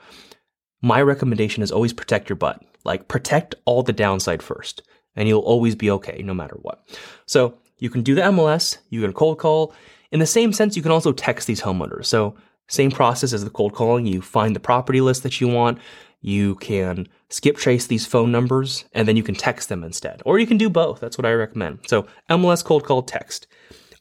my 0.81 1.01
recommendation 1.01 1.63
is 1.63 1.71
always 1.71 1.93
protect 1.93 2.29
your 2.29 2.35
butt. 2.35 2.61
Like 2.83 3.07
protect 3.07 3.55
all 3.65 3.81
the 3.81 3.91
downside 3.91 4.43
first, 4.43 4.83
and 5.15 5.27
you'll 5.27 5.39
always 5.39 5.73
be 5.75 5.89
okay 5.89 6.21
no 6.23 6.35
matter 6.35 6.57
what. 6.61 6.85
So 7.25 7.57
you 7.85 7.89
can 7.91 8.01
do 8.01 8.15
the 8.15 8.23
MLS, 8.23 8.79
you 8.89 8.99
can 9.01 9.13
cold 9.13 9.37
call. 9.37 9.71
In 10.11 10.19
the 10.19 10.25
same 10.25 10.51
sense, 10.51 10.75
you 10.75 10.81
can 10.81 10.91
also 10.91 11.11
text 11.11 11.45
these 11.45 11.61
homeowners. 11.61 12.05
So 12.07 12.35
same 12.67 12.89
process 12.89 13.31
as 13.31 13.43
the 13.43 13.51
cold 13.51 13.73
calling. 13.75 14.07
You 14.07 14.23
find 14.23 14.55
the 14.55 14.59
property 14.59 15.01
list 15.01 15.21
that 15.21 15.39
you 15.39 15.47
want. 15.47 15.77
You 16.19 16.55
can 16.55 17.07
skip 17.29 17.57
trace 17.57 17.85
these 17.85 18.07
phone 18.07 18.31
numbers 18.31 18.85
and 18.93 19.07
then 19.07 19.15
you 19.15 19.21
can 19.21 19.35
text 19.35 19.69
them 19.69 19.83
instead. 19.83 20.23
Or 20.25 20.39
you 20.39 20.47
can 20.47 20.57
do 20.57 20.67
both. 20.67 20.99
That's 20.99 21.15
what 21.15 21.27
I 21.27 21.33
recommend. 21.33 21.81
So 21.85 22.07
MLS 22.27 22.65
cold 22.65 22.85
call 22.85 23.03
text. 23.03 23.45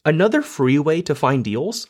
Another 0.03 0.41
free 0.41 0.79
way 0.79 1.03
to 1.03 1.13
find 1.13 1.43
deals 1.43 1.85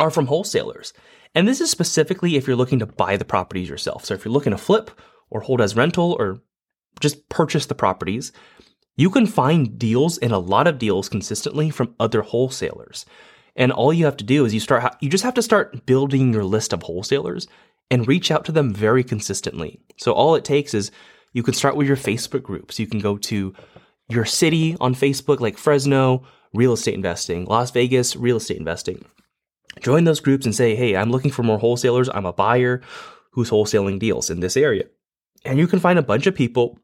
are 0.00 0.10
from 0.10 0.26
wholesalers. 0.26 0.92
And 1.36 1.46
this 1.46 1.60
is 1.60 1.70
specifically 1.70 2.34
if 2.34 2.48
you're 2.48 2.56
looking 2.56 2.80
to 2.80 2.86
buy 2.86 3.16
the 3.16 3.24
properties 3.24 3.68
yourself. 3.68 4.04
So 4.04 4.14
if 4.14 4.24
you're 4.24 4.34
looking 4.34 4.50
to 4.50 4.58
flip 4.58 4.90
or 5.30 5.42
hold 5.42 5.60
as 5.60 5.76
rental 5.76 6.16
or 6.18 6.40
just 6.98 7.28
purchase 7.28 7.66
the 7.66 7.74
properties, 7.76 8.32
you 8.96 9.10
can 9.10 9.26
find 9.26 9.78
deals 9.78 10.18
and 10.18 10.32
a 10.32 10.38
lot 10.38 10.66
of 10.66 10.78
deals 10.78 11.08
consistently 11.08 11.70
from 11.70 11.94
other 11.98 12.22
wholesalers. 12.22 13.06
And 13.56 13.72
all 13.72 13.92
you 13.92 14.04
have 14.04 14.16
to 14.18 14.24
do 14.24 14.44
is 14.44 14.54
you 14.54 14.60
start 14.60 14.96
you 15.00 15.08
just 15.08 15.24
have 15.24 15.34
to 15.34 15.42
start 15.42 15.86
building 15.86 16.32
your 16.32 16.44
list 16.44 16.72
of 16.72 16.82
wholesalers 16.82 17.46
and 17.90 18.08
reach 18.08 18.30
out 18.30 18.44
to 18.46 18.52
them 18.52 18.72
very 18.72 19.04
consistently. 19.04 19.80
So 19.96 20.12
all 20.12 20.34
it 20.34 20.44
takes 20.44 20.74
is 20.74 20.90
you 21.32 21.42
can 21.42 21.54
start 21.54 21.76
with 21.76 21.86
your 21.86 21.96
Facebook 21.96 22.42
groups. 22.42 22.78
You 22.78 22.86
can 22.86 23.00
go 23.00 23.16
to 23.18 23.54
your 24.08 24.24
city 24.24 24.76
on 24.80 24.94
Facebook 24.94 25.40
like 25.40 25.58
Fresno 25.58 26.24
real 26.52 26.72
estate 26.72 26.94
investing, 26.94 27.44
Las 27.46 27.70
Vegas 27.72 28.16
real 28.16 28.36
estate 28.36 28.58
investing. 28.58 29.04
Join 29.80 30.04
those 30.04 30.20
groups 30.20 30.46
and 30.46 30.54
say, 30.54 30.76
hey, 30.76 30.96
I'm 30.96 31.10
looking 31.10 31.32
for 31.32 31.42
more 31.42 31.58
wholesalers. 31.58 32.08
I'm 32.08 32.26
a 32.26 32.32
buyer 32.32 32.80
who's 33.32 33.50
wholesaling 33.50 33.98
deals 33.98 34.30
in 34.30 34.38
this 34.38 34.56
area. 34.56 34.84
And 35.44 35.58
you 35.58 35.66
can 35.66 35.80
find 35.80 35.98
a 35.98 36.02
bunch 36.02 36.26
of 36.28 36.34
people. 36.34 36.78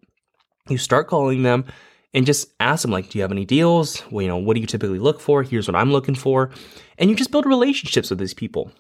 You 0.69 0.77
start 0.77 1.07
calling 1.07 1.45
them 1.45 1.67
and 2.13 2.27
just 2.27 2.53
ask 2.61 2.83
them, 2.83 2.91
like, 2.91 3.09
do 3.09 3.19
you 3.19 3.23
have 3.23 3.33
any 3.33 3.45
deals? 3.45 4.03
Well, 4.11 4.23
you 4.23 4.29
know, 4.29 4.37
what 4.37 4.55
do 4.55 4.61
you 4.61 4.67
typically 4.67 4.99
look 4.99 5.21
for? 5.21 5.43
Here's 5.43 5.69
what 5.69 5.77
I'm 5.77 5.93
looking 5.93 6.15
for. 6.15 6.51
And 6.99 7.09
you 7.09 7.17
just 7.17 7.31
build 7.31 7.47
relationships 7.47 8.11
with 8.11 8.19
these 8.19 8.35
people. 8.35 8.73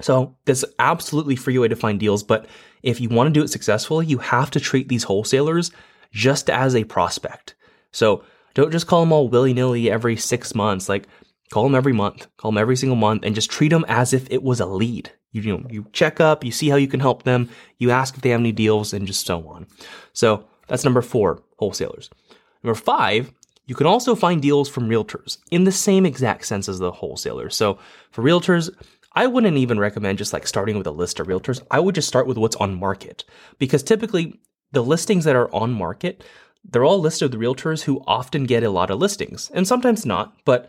So 0.00 0.36
there's 0.46 0.64
absolutely 0.78 1.36
free 1.36 1.58
way 1.58 1.68
to 1.68 1.76
find 1.76 2.00
deals, 2.00 2.22
but 2.22 2.46
if 2.82 3.00
you 3.00 3.08
want 3.08 3.28
to 3.28 3.32
do 3.32 3.44
it 3.44 3.50
successfully, 3.50 4.06
you 4.06 4.18
have 4.18 4.50
to 4.52 4.60
treat 4.60 4.88
these 4.88 5.04
wholesalers 5.04 5.70
just 6.12 6.48
as 6.48 6.74
a 6.74 6.84
prospect. 6.84 7.54
So 7.90 8.24
don't 8.54 8.72
just 8.72 8.86
call 8.86 9.00
them 9.00 9.12
all 9.12 9.28
willy 9.28 9.52
nilly 9.52 9.90
every 9.90 10.16
six 10.16 10.54
months. 10.54 10.88
Like 10.88 11.06
call 11.50 11.64
them 11.64 11.74
every 11.74 11.92
month, 11.92 12.26
call 12.38 12.50
them 12.50 12.58
every 12.58 12.76
single 12.76 12.96
month, 12.96 13.24
and 13.24 13.34
just 13.34 13.50
treat 13.50 13.68
them 13.68 13.84
as 13.86 14.12
if 14.12 14.30
it 14.30 14.42
was 14.42 14.60
a 14.60 14.66
lead. 14.66 15.12
You, 15.32 15.42
you 15.42 15.58
know, 15.58 15.66
you 15.70 15.86
check 15.92 16.20
up, 16.20 16.44
you 16.44 16.52
see 16.52 16.68
how 16.68 16.76
you 16.76 16.88
can 16.88 17.00
help 17.00 17.22
them, 17.22 17.48
you 17.78 17.90
ask 17.90 18.14
if 18.14 18.22
they 18.22 18.30
have 18.30 18.40
any 18.40 18.52
deals, 18.52 18.92
and 18.92 19.06
just 19.06 19.26
so 19.26 19.46
on. 19.48 19.66
So 20.12 20.46
that's 20.68 20.84
number 20.84 21.02
four, 21.02 21.42
wholesalers. 21.58 22.10
Number 22.62 22.78
five, 22.78 23.32
you 23.66 23.74
can 23.74 23.86
also 23.86 24.14
find 24.14 24.42
deals 24.42 24.68
from 24.68 24.88
realtors 24.88 25.38
in 25.50 25.64
the 25.64 25.72
same 25.72 26.04
exact 26.04 26.46
sense 26.46 26.68
as 26.68 26.78
the 26.78 26.92
wholesalers. 26.92 27.56
So 27.56 27.78
for 28.10 28.22
realtors, 28.22 28.70
I 29.14 29.26
wouldn't 29.26 29.56
even 29.56 29.78
recommend 29.78 30.18
just 30.18 30.32
like 30.32 30.46
starting 30.46 30.78
with 30.78 30.86
a 30.86 30.92
list 30.92 31.20
of 31.20 31.26
realtors. 31.26 31.62
I 31.70 31.80
would 31.80 31.94
just 31.94 32.08
start 32.08 32.26
with 32.26 32.38
what's 32.38 32.56
on 32.56 32.78
market 32.78 33.24
because 33.58 33.82
typically 33.82 34.40
the 34.72 34.82
listings 34.82 35.24
that 35.24 35.36
are 35.36 35.54
on 35.54 35.72
market, 35.72 36.24
they're 36.64 36.84
all 36.84 37.00
listed 37.00 37.30
with 37.30 37.40
realtors 37.40 37.82
who 37.82 38.02
often 38.06 38.44
get 38.44 38.62
a 38.62 38.70
lot 38.70 38.90
of 38.90 38.98
listings 38.98 39.50
and 39.54 39.66
sometimes 39.68 40.06
not. 40.06 40.34
But 40.44 40.68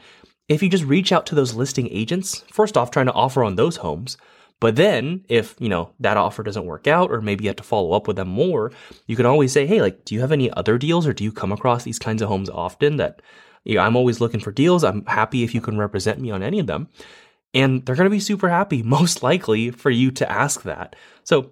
if 0.50 0.62
you 0.62 0.70
just 0.70 0.84
reach 0.84 1.12
out 1.12 1.26
to 1.28 1.36
those 1.36 1.54
listing 1.54 1.88
agents, 1.90 2.44
first 2.52 2.78
off, 2.78 2.92
trying 2.92 3.06
to 3.06 3.14
offer 3.14 3.44
on 3.44 3.56
those 3.56 3.78
homes, 3.78 4.18
but 4.63 4.77
then 4.77 5.25
if, 5.27 5.58
you 5.60 5.67
know, 5.67 5.89
that 6.00 6.15
offer 6.15 6.41
doesn't 6.41 6.63
work 6.63 6.88
out 6.88 7.12
or 7.12 7.20
maybe 7.20 7.43
you 7.43 7.50
have 7.50 7.58
to 7.58 7.63
follow 7.63 7.91
up 7.91 8.08
with 8.08 8.15
them 8.15 8.29
more, 8.29 8.72
you 9.08 9.17
can 9.17 9.25
always 9.25 9.51
say, 9.51 9.67
Hey, 9.67 9.82
like, 9.82 10.05
do 10.05 10.15
you 10.15 10.22
have 10.22 10.32
any 10.32 10.50
other 10.51 10.77
deals 10.77 11.05
or 11.05 11.12
do 11.12 11.25
you 11.25 11.34
come 11.34 11.51
across 11.51 11.84
these 11.84 12.00
kinds 12.00 12.22
of 12.22 12.29
homes 12.29 12.50
often 12.50 12.96
that 12.96 13.22
you 13.65 13.75
know, 13.75 13.82
I'm 13.82 13.98
always 13.98 14.22
looking 14.22 14.39
for 14.39 14.53
deals. 14.53 14.86
I'm 14.86 15.05
happy 15.05 15.43
if 15.43 15.53
you 15.53 15.60
can 15.60 15.77
represent 15.77 16.22
me 16.22 16.32
on 16.32 16.41
any 16.41 16.60
of 16.60 16.67
them. 16.67 16.88
And 17.53 17.86
they're 17.86 17.98
going 17.98 18.05
to 18.05 18.10
be 18.10 18.22
super 18.22 18.48
happy, 18.48 18.82
most 18.84 19.22
likely, 19.22 19.70
for 19.70 19.89
you 19.89 20.12
to 20.12 20.32
ask 20.32 20.62
that. 20.62 20.96
So 21.25 21.51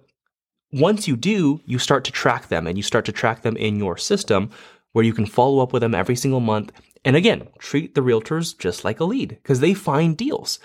once 0.72 1.06
you 1.06 1.14
do, 1.14 1.60
you 1.66 1.78
start 1.78 2.04
to 2.04 2.12
track 2.12 2.48
them 2.48 2.66
and 2.66 2.78
you 2.78 2.82
start 2.82 3.04
to 3.04 3.12
track 3.12 3.42
them 3.42 3.58
in 3.58 3.76
your 3.76 3.98
system 3.98 4.48
where 4.92 5.04
you 5.04 5.12
can 5.12 5.26
follow 5.26 5.60
up 5.60 5.72
with 5.72 5.80
them 5.80 5.94
every 5.94 6.16
single 6.16 6.40
month. 6.40 6.72
And 7.04 7.16
again, 7.16 7.48
treat 7.58 7.94
the 7.94 8.00
realtors 8.00 8.56
just 8.56 8.84
like 8.84 9.00
a 9.00 9.04
lead 9.04 9.30
because 9.30 9.60
they 9.60 9.74
find 9.74 10.16
deals. 10.16 10.58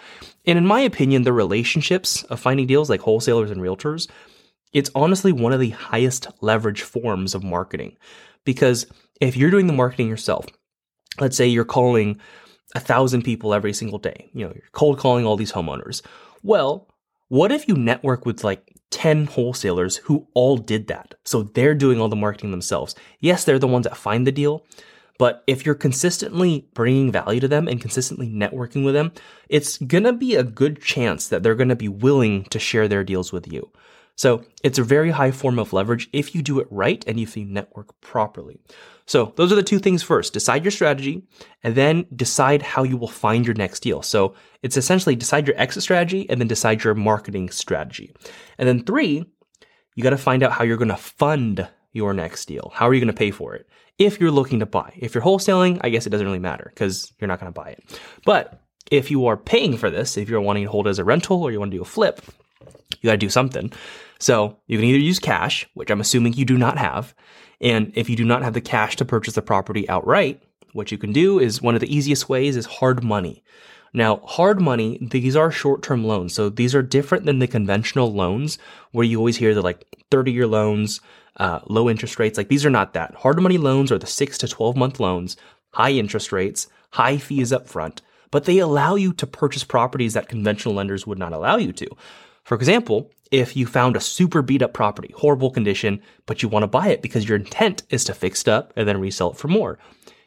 And 0.46 0.58
in 0.58 0.66
my 0.66 0.82
opinion, 0.82 1.24
the 1.24 1.34
relationships 1.34 2.24
of 2.24 2.40
finding 2.40 2.68
deals 2.68 2.90
like 2.90 3.02
wholesalers 3.02 3.52
and 3.52 3.62
realtors, 3.62 4.08
it's 4.74 4.92
honestly 4.94 5.32
one 5.32 5.54
of 5.54 5.60
the 5.60 5.72
highest 5.72 6.28
leverage 6.42 6.82
forms 6.82 7.34
of 7.34 7.44
marketing. 7.44 7.98
Because 8.46 8.86
if 9.20 9.36
you're 9.36 9.52
doing 9.52 9.68
the 9.68 9.74
marketing 9.74 10.08
yourself, 10.08 10.46
let's 11.20 11.36
say 11.36 11.48
you're 11.48 11.66
calling 11.66 12.20
a 12.76 12.80
thousand 12.80 13.24
people 13.24 13.54
every 13.54 13.74
single 13.74 13.98
day, 13.98 14.30
you 14.34 14.46
know, 14.46 14.54
you're 14.54 14.70
cold 14.74 15.00
calling 15.00 15.26
all 15.26 15.38
these 15.38 15.52
homeowners. 15.52 16.02
Well, 16.44 16.88
what 17.30 17.52
if 17.52 17.68
you 17.68 17.76
network 17.76 18.26
with 18.26 18.44
like 18.44 18.77
10 18.92 19.28
wholesalers 19.28 19.98
who 19.98 20.28
all 20.34 20.58
did 20.58 20.88
that? 20.88 21.16
So 21.24 21.44
they're 21.44 21.76
doing 21.76 22.00
all 22.00 22.10
the 22.10 22.16
marketing 22.16 22.52
themselves. 22.52 22.96
Yes, 23.20 23.44
they're 23.44 23.60
the 23.60 23.68
ones 23.68 23.86
that 23.86 23.98
find 23.98 24.26
the 24.26 24.32
deal. 24.32 24.66
But 25.18 25.44
if 25.48 25.66
you're 25.66 25.76
consistently 25.76 26.68
bringing 26.74 27.12
value 27.12 27.40
to 27.40 27.48
them 27.48 27.68
and 27.68 27.82
consistently 27.82 28.30
networking 28.30 28.86
with 28.86 28.94
them, 28.94 29.12
it's 29.50 29.78
going 29.78 30.04
to 30.04 30.14
be 30.14 30.36
a 30.36 30.44
good 30.44 30.82
chance 30.82 31.28
that 31.28 31.42
they're 31.42 31.56
going 31.56 31.70
to 31.70 31.76
be 31.76 31.88
willing 31.88 32.44
to 32.46 32.60
share 32.60 32.88
their 32.88 33.04
deals 33.04 33.32
with 33.32 33.52
you. 33.52 33.72
So 34.18 34.44
it's 34.64 34.80
a 34.80 34.84
very 34.84 35.12
high 35.12 35.32
form 35.32 35.60
of 35.60 35.74
leverage 35.74 36.10
if 36.12 36.36
you 36.36 36.42
do 36.42 36.60
it 36.60 36.68
right 36.72 37.04
and 37.08 37.20
if 37.20 37.38
you 37.38 37.46
network 37.46 38.00
properly. 38.02 38.60
So 39.06 39.32
those 39.38 39.52
are 39.52 39.56
the 39.56 39.64
two 39.64 39.80
things 39.80 40.04
first. 40.04 40.34
Decide 40.34 40.66
your 40.66 40.72
strategy 40.72 41.24
and 41.64 41.76
then 41.76 42.06
decide 42.14 42.62
how 42.62 42.84
you 42.84 42.98
will 42.98 43.08
find 43.08 43.46
your 43.46 43.56
next 43.56 43.82
deal. 43.82 44.02
So 44.02 44.34
it's 44.64 44.76
essentially 44.76 45.16
decide 45.16 45.48
your 45.48 45.58
exit 45.58 45.84
strategy 45.84 46.28
and 46.30 46.42
then 46.42 46.48
decide 46.48 46.84
your 46.84 46.96
marketing 46.96 47.52
strategy. 47.52 48.14
And 48.58 48.68
then 48.68 48.84
three, 48.84 49.24
you 49.96 50.04
got 50.04 50.10
to 50.10 50.18
find 50.18 50.44
out 50.44 50.52
how 50.52 50.64
you're 50.64 50.78
going 50.78 50.90
to 50.90 50.98
fund 50.98 51.68
your 51.94 52.14
next 52.14 52.46
deal. 52.48 52.72
How 52.74 52.88
are 52.88 52.94
you 52.94 53.00
going 53.00 53.14
to 53.14 53.18
pay 53.18 53.32
for 53.32 53.56
it? 53.56 53.70
If 54.00 54.20
you're 54.20 54.32
looking 54.32 54.60
to 54.60 54.66
buy. 54.66 54.94
If 54.98 55.16
you're 55.16 55.24
wholesaling, 55.24 55.80
I 55.84 55.90
guess 55.90 56.06
it 56.06 56.10
doesn't 56.10 56.26
really 56.26 56.40
matter 56.40 56.72
because 56.74 57.14
you're 57.20 57.28
not 57.28 57.40
going 57.40 57.54
to 57.54 57.60
buy 57.60 57.70
it. 57.70 58.00
But 58.26 58.62
if 58.92 59.12
you 59.12 59.28
are 59.28 59.38
paying 59.38 59.78
for 59.78 59.90
this, 59.90 60.18
if 60.18 60.28
you're 60.28 60.42
wanting 60.42 60.66
to 60.66 60.72
hold 60.72 60.88
it 60.88 60.92
as 60.92 61.00
a 61.00 61.04
rental 61.04 61.44
or 61.44 61.52
you 61.52 61.60
want 61.60 61.72
to 61.72 61.78
do 61.78 61.82
a 61.82 61.86
flip, 61.86 62.22
you 63.02 63.08
got 63.08 63.14
to 63.14 63.18
do 63.18 63.30
something. 63.30 63.72
So 64.20 64.58
you 64.68 64.78
can 64.78 64.86
either 64.86 65.00
use 65.00 65.20
cash, 65.20 65.68
which 65.74 65.92
I'm 65.92 66.02
assuming 66.02 66.34
you 66.34 66.46
do 66.46 66.58
not 66.58 66.78
have, 66.78 67.14
and 67.62 67.92
if 67.96 68.10
you 68.10 68.16
do 68.16 68.26
not 68.26 68.44
have 68.44 68.54
the 68.54 68.62
cash 68.62 68.96
to 68.98 69.06
purchase 69.06 69.36
the 69.36 69.42
property 69.42 69.88
outright, 69.90 70.42
what 70.74 70.92
you 70.92 70.98
can 70.98 71.12
do 71.12 71.40
is 71.40 71.62
one 71.62 71.76
of 71.76 71.82
the 71.82 71.96
easiest 71.96 72.30
ways 72.30 72.56
is 72.56 72.66
hard 72.66 73.04
money. 73.04 73.44
Now, 73.94 74.18
hard 74.26 74.62
money, 74.62 75.00
these 75.02 75.36
are 75.36 75.52
short 75.52 75.82
term 75.82 76.04
loans. 76.04 76.34
So 76.34 76.50
these 76.50 76.76
are 76.76 76.82
different 76.82 77.26
than 77.26 77.40
the 77.40 77.48
conventional 77.48 78.14
loans 78.14 78.60
where 78.92 79.06
you 79.06 79.18
always 79.18 79.38
hear 79.38 79.54
the 79.56 79.62
like 79.62 79.86
30 80.12 80.32
year 80.32 80.46
loans, 80.46 81.02
uh, 81.38 81.60
low 81.68 81.90
interest 81.90 82.20
rates. 82.20 82.38
Like 82.38 82.50
these 82.50 82.66
are 82.66 82.70
not 82.70 82.94
that. 82.94 83.16
Hard 83.16 83.42
money 83.42 83.58
loans 83.58 83.92
are 83.92 83.98
the 83.98 84.06
six 84.06 84.38
to 84.40 84.48
12 84.48 84.76
month 84.76 85.00
loans, 85.00 85.38
high 85.74 85.92
interest 85.92 86.32
rates, 86.32 86.68
high 86.92 87.18
fees 87.18 87.52
up 87.52 87.68
front, 87.68 88.02
but 88.30 88.46
they 88.46 88.60
allow 88.60 88.96
you 88.96 89.14
to 89.14 89.26
purchase 89.26 89.64
properties 89.64 90.14
that 90.14 90.30
conventional 90.30 90.76
lenders 90.76 91.08
would 91.08 91.20
not 91.20 91.34
allow 91.34 91.58
you 91.58 91.72
to. 91.74 91.88
For 92.48 92.56
example, 92.56 93.12
if 93.30 93.58
you 93.58 93.68
found 93.68 93.98
a 93.98 94.00
super 94.00 94.42
beat 94.42 94.62
up 94.62 94.72
property, 94.72 95.14
horrible 95.18 95.52
condition, 95.52 96.02
but 96.26 96.42
you 96.42 96.48
want 96.48 96.64
to 96.64 96.68
buy 96.68 96.88
it 96.88 97.02
because 97.02 97.28
your 97.28 97.38
intent 97.38 97.84
is 97.90 98.06
to 98.06 98.14
fix 98.14 98.44
it 98.44 98.48
up 98.48 98.72
and 98.78 98.88
then 98.88 99.02
resell 99.02 99.32
it 99.32 99.38
for 99.38 99.50
more. 99.50 99.78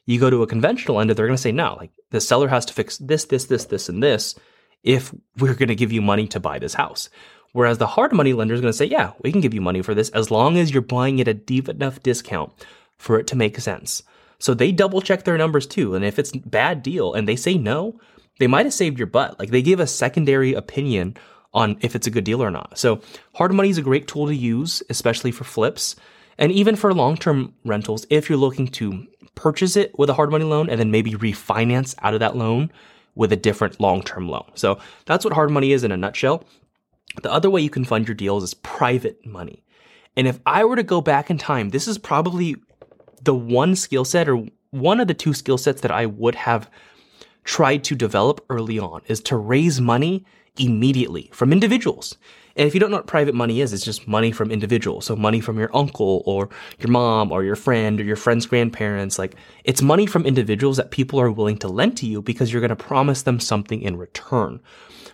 You 0.05 0.21
go 0.21 0.29
to 0.29 0.43
a 0.43 0.47
conventional 0.47 0.99
lender, 0.99 1.15
they're 1.15 1.27
going 1.27 1.39
to 1.39 1.43
say, 1.43 1.51
no, 1.51 1.79
like 1.81 1.93
the 2.11 2.21
seller 2.21 2.49
has 2.49 2.67
to 2.67 2.75
fix 2.75 2.99
this, 2.99 3.25
this, 3.25 3.47
this, 3.47 3.65
this, 3.65 3.89
and 3.89 4.03
this 4.03 4.35
if 4.83 5.15
we're 5.39 5.55
going 5.55 5.71
to 5.71 5.75
give 5.75 5.93
you 5.93 6.03
money 6.03 6.27
to 6.27 6.39
buy 6.39 6.59
this 6.59 6.75
house. 6.75 7.09
Whereas 7.53 7.79
the 7.79 7.87
hard 7.87 8.13
money 8.13 8.35
lender 8.35 8.53
is 8.53 8.61
going 8.61 8.71
to 8.71 8.77
say, 8.77 8.85
yeah, 8.85 9.13
we 9.23 9.33
can 9.33 9.41
give 9.41 9.55
you 9.55 9.63
money 9.63 9.81
for 9.81 9.95
this 9.95 10.11
as 10.11 10.31
long 10.31 10.59
as 10.59 10.71
you're 10.71 10.83
buying 10.83 11.21
it 11.21 11.29
at 11.29 11.37
a 11.37 11.41
deep 11.41 11.71
enough 11.71 12.03
discount 12.03 12.53
for 12.99 13.19
it 13.19 13.29
to 13.29 13.37
make 13.37 13.59
sense. 13.59 14.03
So 14.39 14.53
they 14.53 14.73
double 14.73 15.01
check 15.01 15.25
their 15.25 15.39
numbers 15.39 15.67
too. 15.67 15.95
And 15.95 16.05
if 16.05 16.19
it's 16.19 16.33
bad 16.33 16.83
deal 16.83 17.15
and 17.15 17.27
they 17.27 17.37
say 17.37 17.55
no, 17.55 17.99
they 18.39 18.47
might 18.47 18.67
have 18.67 18.75
saved 18.75 18.99
your 18.99 19.07
butt. 19.07 19.39
Like 19.39 19.49
they 19.49 19.63
give 19.63 19.81
a 19.81 19.87
secondary 19.87 20.53
opinion 20.53 21.17
on 21.53 21.77
if 21.81 21.95
it's 21.95 22.07
a 22.07 22.11
good 22.11 22.25
deal 22.25 22.43
or 22.43 22.51
not. 22.51 22.79
So 22.79 23.01
hard 23.35 23.53
money 23.53 23.71
is 23.71 23.79
a 23.79 23.83
great 23.83 24.07
tool 24.07 24.27
to 24.27 24.35
use, 24.35 24.83
especially 24.89 25.33
for 25.33 25.45
flips 25.45 25.97
and 26.39 26.53
even 26.53 26.77
for 26.77 26.95
long-term 26.95 27.55
rentals. 27.65 28.07
If 28.11 28.29
you're 28.29 28.39
looking 28.39 28.69
to 28.69 29.07
purchase 29.35 29.77
it 29.77 29.99
with 29.99 30.11
a 30.11 30.15
hard 30.15 30.31
money 30.31 30.45
loan 30.45 30.71
and 30.71 30.79
then 30.79 30.91
maybe 30.91 31.13
refinance 31.13 31.95
out 32.03 32.15
of 32.15 32.21
that 32.21 32.37
loan 32.37 32.71
with 33.15 33.33
a 33.33 33.37
different 33.37 33.81
long-term 33.81 34.29
loan. 34.29 34.51
So 34.55 34.79
that's 35.07 35.25
what 35.25 35.35
hard 35.35 35.51
money 35.51 35.73
is 35.73 35.85
in 35.85 35.93
a 35.93 35.97
nutshell. 35.97 36.45
The 37.23 37.33
other 37.33 37.51
way 37.51 37.61
you 37.61 37.71
can 37.71 37.85
fund 37.85 38.07
your 38.07 38.15
deals 38.15 38.45
is 38.45 38.55
private 38.55 39.27
money. 39.27 39.65
And 40.17 40.29
if 40.29 40.39
I 40.47 40.65
were 40.65 40.77
to 40.77 40.83
go 40.83 41.01
back 41.01 41.31
in 41.31 41.39
time, 41.39 41.71
this 41.71 41.89
is 41.89 41.99
probably 41.99 42.57
the 43.23 43.35
one 43.35 43.75
skill 43.75 44.05
set 44.05 44.29
or 44.29 44.47
one 44.71 45.01
of 45.01 45.09
the 45.09 45.15
two 45.15 45.35
skill 45.35 45.59
sets 45.59 45.81
that 45.81 45.91
I 45.91 46.07
would 46.07 46.35
have 46.35 46.71
tried 47.45 47.85
to 47.85 47.95
develop 47.95 48.45
early 48.49 48.79
on 48.79 49.03
is 49.07 49.21
to 49.23 49.37
raise 49.37 49.81
money 49.81 50.25
immediately 50.59 51.31
from 51.33 51.53
individuals. 51.53 52.17
And 52.57 52.67
if 52.67 52.75
you 52.75 52.81
don't 52.81 52.91
know 52.91 52.99
what 52.99 53.07
private 53.07 53.35
money 53.35 53.61
is, 53.61 53.73
it's 53.73 53.85
just 53.85 54.09
money 54.09 54.33
from 54.33 54.51
individuals. 54.51 55.07
So 55.07 55.17
money 55.17 55.41
from 55.41 55.59
your 55.59 55.75
uncle 55.75 56.23
or 56.27 56.49
your 56.79 56.91
mom 56.91 57.33
or 57.33 57.45
your 57.45 57.57
friend 57.57 58.01
or 58.01 58.05
your 58.05 58.17
friend's 58.17 58.47
grandparents. 58.47 59.19
Like 59.19 59.37
it's 59.65 59.81
money 59.81 60.07
from 60.07 60.27
individuals 60.27 60.77
that 60.77 60.91
people 60.91 61.21
are 61.21 61.31
willing 61.31 61.59
to 61.59 61.69
lend 61.69 61.97
to 61.99 62.07
you 62.07 62.21
because 62.21 62.53
you're 62.53 62.61
going 62.61 62.71
to 62.71 62.77
promise 62.77 63.23
them 63.23 63.41
something 63.41 63.81
in 63.81 63.97
return. 63.97 64.61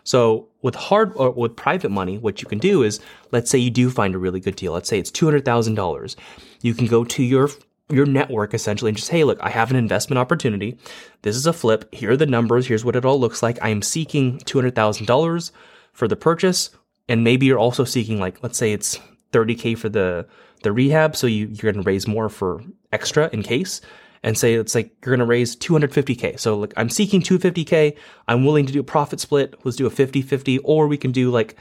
So 0.02 0.48
with 0.62 0.76
hard 0.76 1.12
or 1.16 1.30
with 1.30 1.56
private 1.56 1.90
money, 1.90 2.16
what 2.16 2.40
you 2.40 2.48
can 2.48 2.58
do 2.58 2.82
is, 2.82 3.00
let's 3.32 3.50
say 3.50 3.58
you 3.58 3.70
do 3.70 3.90
find 3.90 4.14
a 4.14 4.18
really 4.18 4.40
good 4.40 4.56
deal. 4.56 4.72
Let's 4.72 4.88
say 4.88 4.98
it's 4.98 5.10
$200,000. 5.10 6.16
You 6.62 6.74
can 6.74 6.86
go 6.86 7.04
to 7.04 7.22
your 7.22 7.50
your 7.88 8.06
network 8.06 8.52
essentially 8.54 8.88
and 8.88 8.96
just, 8.96 9.10
hey, 9.10 9.24
look, 9.24 9.38
I 9.40 9.50
have 9.50 9.70
an 9.70 9.76
investment 9.76 10.18
opportunity. 10.18 10.78
This 11.22 11.36
is 11.36 11.46
a 11.46 11.52
flip. 11.52 11.92
Here 11.94 12.10
are 12.10 12.16
the 12.16 12.26
numbers. 12.26 12.66
Here's 12.66 12.84
what 12.84 12.96
it 12.96 13.04
all 13.04 13.20
looks 13.20 13.42
like. 13.42 13.58
I 13.62 13.68
am 13.68 13.82
seeking 13.82 14.38
$200,000 14.40 15.50
for 15.92 16.08
the 16.08 16.16
purchase. 16.16 16.70
And 17.08 17.22
maybe 17.22 17.46
you're 17.46 17.58
also 17.58 17.84
seeking 17.84 18.18
like, 18.18 18.42
let's 18.42 18.58
say 18.58 18.72
it's 18.72 18.98
30K 19.32 19.78
for 19.78 19.88
the, 19.88 20.26
the 20.62 20.72
rehab. 20.72 21.14
So 21.14 21.26
you, 21.28 21.46
you're 21.46 21.72
going 21.72 21.84
to 21.84 21.88
raise 21.88 22.08
more 22.08 22.28
for 22.28 22.62
extra 22.92 23.30
in 23.32 23.42
case 23.42 23.80
and 24.22 24.36
say 24.36 24.54
it's 24.54 24.74
like 24.74 24.90
you're 25.04 25.14
going 25.14 25.20
to 25.20 25.26
raise 25.26 25.54
250K. 25.54 26.40
So 26.40 26.58
like 26.58 26.74
I'm 26.76 26.90
seeking 26.90 27.22
250K. 27.22 27.96
I'm 28.26 28.44
willing 28.44 28.66
to 28.66 28.72
do 28.72 28.80
a 28.80 28.84
profit 28.84 29.20
split. 29.20 29.54
Let's 29.62 29.76
do 29.76 29.86
a 29.86 29.90
50 29.90 30.22
50, 30.22 30.58
or 30.58 30.88
we 30.88 30.96
can 30.96 31.12
do 31.12 31.30
like 31.30 31.54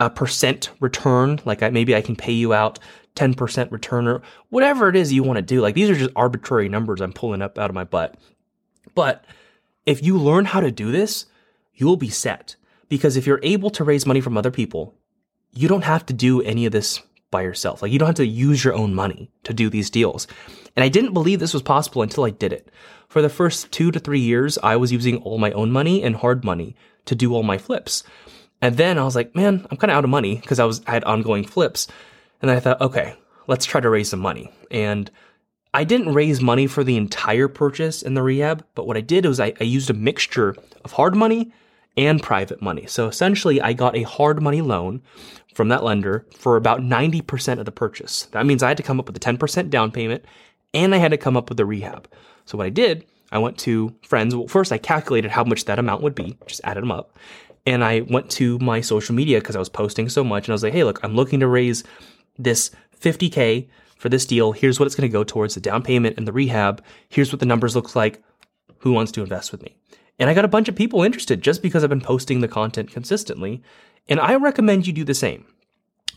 a 0.00 0.08
percent 0.08 0.70
return. 0.80 1.40
Like 1.44 1.62
I, 1.62 1.68
maybe 1.68 1.94
I 1.94 2.00
can 2.00 2.16
pay 2.16 2.32
you 2.32 2.54
out 2.54 2.78
10% 3.18 3.72
return 3.72 4.06
or 4.06 4.22
whatever 4.50 4.88
it 4.88 4.96
is 4.96 5.12
you 5.12 5.22
want 5.22 5.36
to 5.36 5.42
do. 5.42 5.60
Like 5.60 5.74
these 5.74 5.90
are 5.90 5.94
just 5.94 6.12
arbitrary 6.14 6.68
numbers 6.68 7.00
I'm 7.00 7.12
pulling 7.12 7.42
up 7.42 7.58
out 7.58 7.70
of 7.70 7.74
my 7.74 7.84
butt. 7.84 8.14
But 8.94 9.24
if 9.86 10.02
you 10.02 10.16
learn 10.16 10.44
how 10.44 10.60
to 10.60 10.70
do 10.70 10.92
this, 10.92 11.26
you'll 11.74 11.96
be 11.96 12.10
set. 12.10 12.56
Because 12.88 13.16
if 13.16 13.26
you're 13.26 13.40
able 13.42 13.70
to 13.70 13.84
raise 13.84 14.06
money 14.06 14.20
from 14.20 14.38
other 14.38 14.50
people, 14.50 14.94
you 15.52 15.68
don't 15.68 15.84
have 15.84 16.06
to 16.06 16.12
do 16.12 16.40
any 16.42 16.64
of 16.64 16.72
this 16.72 17.02
by 17.30 17.42
yourself. 17.42 17.82
Like 17.82 17.92
you 17.92 17.98
don't 17.98 18.06
have 18.06 18.14
to 18.16 18.26
use 18.26 18.64
your 18.64 18.74
own 18.74 18.94
money 18.94 19.30
to 19.44 19.52
do 19.52 19.68
these 19.68 19.90
deals. 19.90 20.26
And 20.76 20.84
I 20.84 20.88
didn't 20.88 21.12
believe 21.12 21.40
this 21.40 21.54
was 21.54 21.62
possible 21.62 22.02
until 22.02 22.24
I 22.24 22.30
did 22.30 22.52
it. 22.52 22.70
For 23.08 23.20
the 23.20 23.28
first 23.28 23.72
two 23.72 23.90
to 23.90 23.98
three 23.98 24.20
years, 24.20 24.58
I 24.62 24.76
was 24.76 24.92
using 24.92 25.16
all 25.18 25.38
my 25.38 25.50
own 25.52 25.70
money 25.70 26.02
and 26.02 26.16
hard 26.16 26.44
money 26.44 26.76
to 27.06 27.14
do 27.14 27.34
all 27.34 27.42
my 27.42 27.58
flips. 27.58 28.04
And 28.62 28.76
then 28.76 28.98
I 28.98 29.04
was 29.04 29.16
like, 29.16 29.34
man, 29.34 29.66
I'm 29.70 29.76
kind 29.76 29.90
of 29.90 29.96
out 29.96 30.04
of 30.04 30.10
money 30.10 30.36
because 30.36 30.58
I 30.58 30.64
was 30.64 30.82
I 30.86 30.92
had 30.92 31.04
ongoing 31.04 31.44
flips. 31.44 31.88
And 32.40 32.50
I 32.50 32.60
thought, 32.60 32.80
okay, 32.80 33.14
let's 33.46 33.66
try 33.66 33.80
to 33.80 33.90
raise 33.90 34.10
some 34.10 34.20
money. 34.20 34.52
And 34.70 35.10
I 35.74 35.84
didn't 35.84 36.14
raise 36.14 36.40
money 36.40 36.66
for 36.66 36.82
the 36.82 36.96
entire 36.96 37.48
purchase 37.48 38.02
in 38.02 38.14
the 38.14 38.22
rehab, 38.22 38.64
but 38.74 38.86
what 38.86 38.96
I 38.96 39.00
did 39.00 39.26
was 39.26 39.38
I, 39.38 39.52
I 39.60 39.64
used 39.64 39.90
a 39.90 39.94
mixture 39.94 40.56
of 40.84 40.92
hard 40.92 41.14
money 41.14 41.52
and 41.96 42.22
private 42.22 42.62
money. 42.62 42.86
So 42.86 43.08
essentially, 43.08 43.60
I 43.60 43.72
got 43.72 43.96
a 43.96 44.02
hard 44.02 44.40
money 44.40 44.62
loan 44.62 45.02
from 45.52 45.68
that 45.68 45.82
lender 45.82 46.24
for 46.36 46.56
about 46.56 46.80
90% 46.80 47.58
of 47.58 47.64
the 47.64 47.72
purchase. 47.72 48.26
That 48.26 48.46
means 48.46 48.62
I 48.62 48.68
had 48.68 48.76
to 48.76 48.82
come 48.82 49.00
up 49.00 49.08
with 49.08 49.16
a 49.16 49.20
10% 49.20 49.68
down 49.68 49.90
payment 49.90 50.24
and 50.72 50.94
I 50.94 50.98
had 50.98 51.10
to 51.10 51.16
come 51.16 51.36
up 51.36 51.48
with 51.48 51.58
the 51.58 51.66
rehab. 51.66 52.08
So 52.46 52.56
what 52.56 52.66
I 52.66 52.70
did, 52.70 53.04
I 53.32 53.38
went 53.38 53.58
to 53.58 53.94
friends. 54.02 54.34
Well, 54.34 54.46
first 54.46 54.72
I 54.72 54.78
calculated 54.78 55.30
how 55.30 55.44
much 55.44 55.64
that 55.64 55.78
amount 55.78 56.02
would 56.02 56.14
be, 56.14 56.38
just 56.46 56.60
added 56.64 56.82
them 56.82 56.92
up. 56.92 57.18
And 57.66 57.84
I 57.84 58.00
went 58.02 58.30
to 58.32 58.58
my 58.60 58.80
social 58.80 59.14
media 59.14 59.40
because 59.40 59.56
I 59.56 59.58
was 59.58 59.68
posting 59.68 60.08
so 60.08 60.24
much 60.24 60.46
and 60.46 60.52
I 60.52 60.54
was 60.54 60.62
like, 60.62 60.72
hey, 60.72 60.84
look, 60.84 61.00
I'm 61.02 61.14
looking 61.14 61.40
to 61.40 61.48
raise 61.48 61.84
this 62.38 62.70
50K 63.00 63.68
for 63.96 64.08
this 64.08 64.26
deal, 64.26 64.52
here's 64.52 64.78
what 64.78 64.86
it's 64.86 64.94
going 64.94 65.08
to 65.08 65.12
go 65.12 65.24
towards 65.24 65.54
the 65.54 65.60
down 65.60 65.82
payment 65.82 66.16
and 66.16 66.26
the 66.26 66.32
rehab. 66.32 66.82
Here's 67.08 67.32
what 67.32 67.40
the 67.40 67.46
numbers 67.46 67.74
look 67.74 67.94
like. 67.96 68.22
Who 68.78 68.92
wants 68.92 69.12
to 69.12 69.22
invest 69.22 69.50
with 69.50 69.62
me? 69.62 69.76
And 70.18 70.30
I 70.30 70.34
got 70.34 70.44
a 70.44 70.48
bunch 70.48 70.68
of 70.68 70.76
people 70.76 71.02
interested 71.02 71.42
just 71.42 71.62
because 71.62 71.82
I've 71.82 71.90
been 71.90 72.00
posting 72.00 72.40
the 72.40 72.48
content 72.48 72.90
consistently. 72.92 73.62
And 74.08 74.20
I 74.20 74.36
recommend 74.36 74.86
you 74.86 74.92
do 74.92 75.04
the 75.04 75.14
same. 75.14 75.46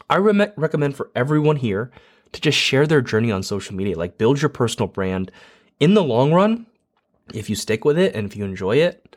I 0.09 0.17
re- 0.17 0.51
recommend 0.55 0.95
for 0.95 1.09
everyone 1.15 1.57
here 1.57 1.91
to 2.31 2.41
just 2.41 2.57
share 2.57 2.87
their 2.87 3.01
journey 3.01 3.31
on 3.31 3.43
social 3.43 3.75
media, 3.75 3.97
like 3.97 4.17
build 4.17 4.41
your 4.41 4.49
personal 4.49 4.87
brand. 4.87 5.31
In 5.79 5.93
the 5.93 6.03
long 6.03 6.31
run, 6.31 6.65
if 7.33 7.49
you 7.49 7.55
stick 7.55 7.85
with 7.85 7.97
it 7.97 8.15
and 8.15 8.25
if 8.25 8.35
you 8.35 8.45
enjoy 8.45 8.77
it, 8.77 9.15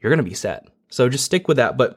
you're 0.00 0.10
going 0.10 0.24
to 0.24 0.28
be 0.28 0.34
set. 0.34 0.68
So 0.88 1.08
just 1.08 1.24
stick 1.24 1.48
with 1.48 1.56
that. 1.56 1.76
But 1.76 1.96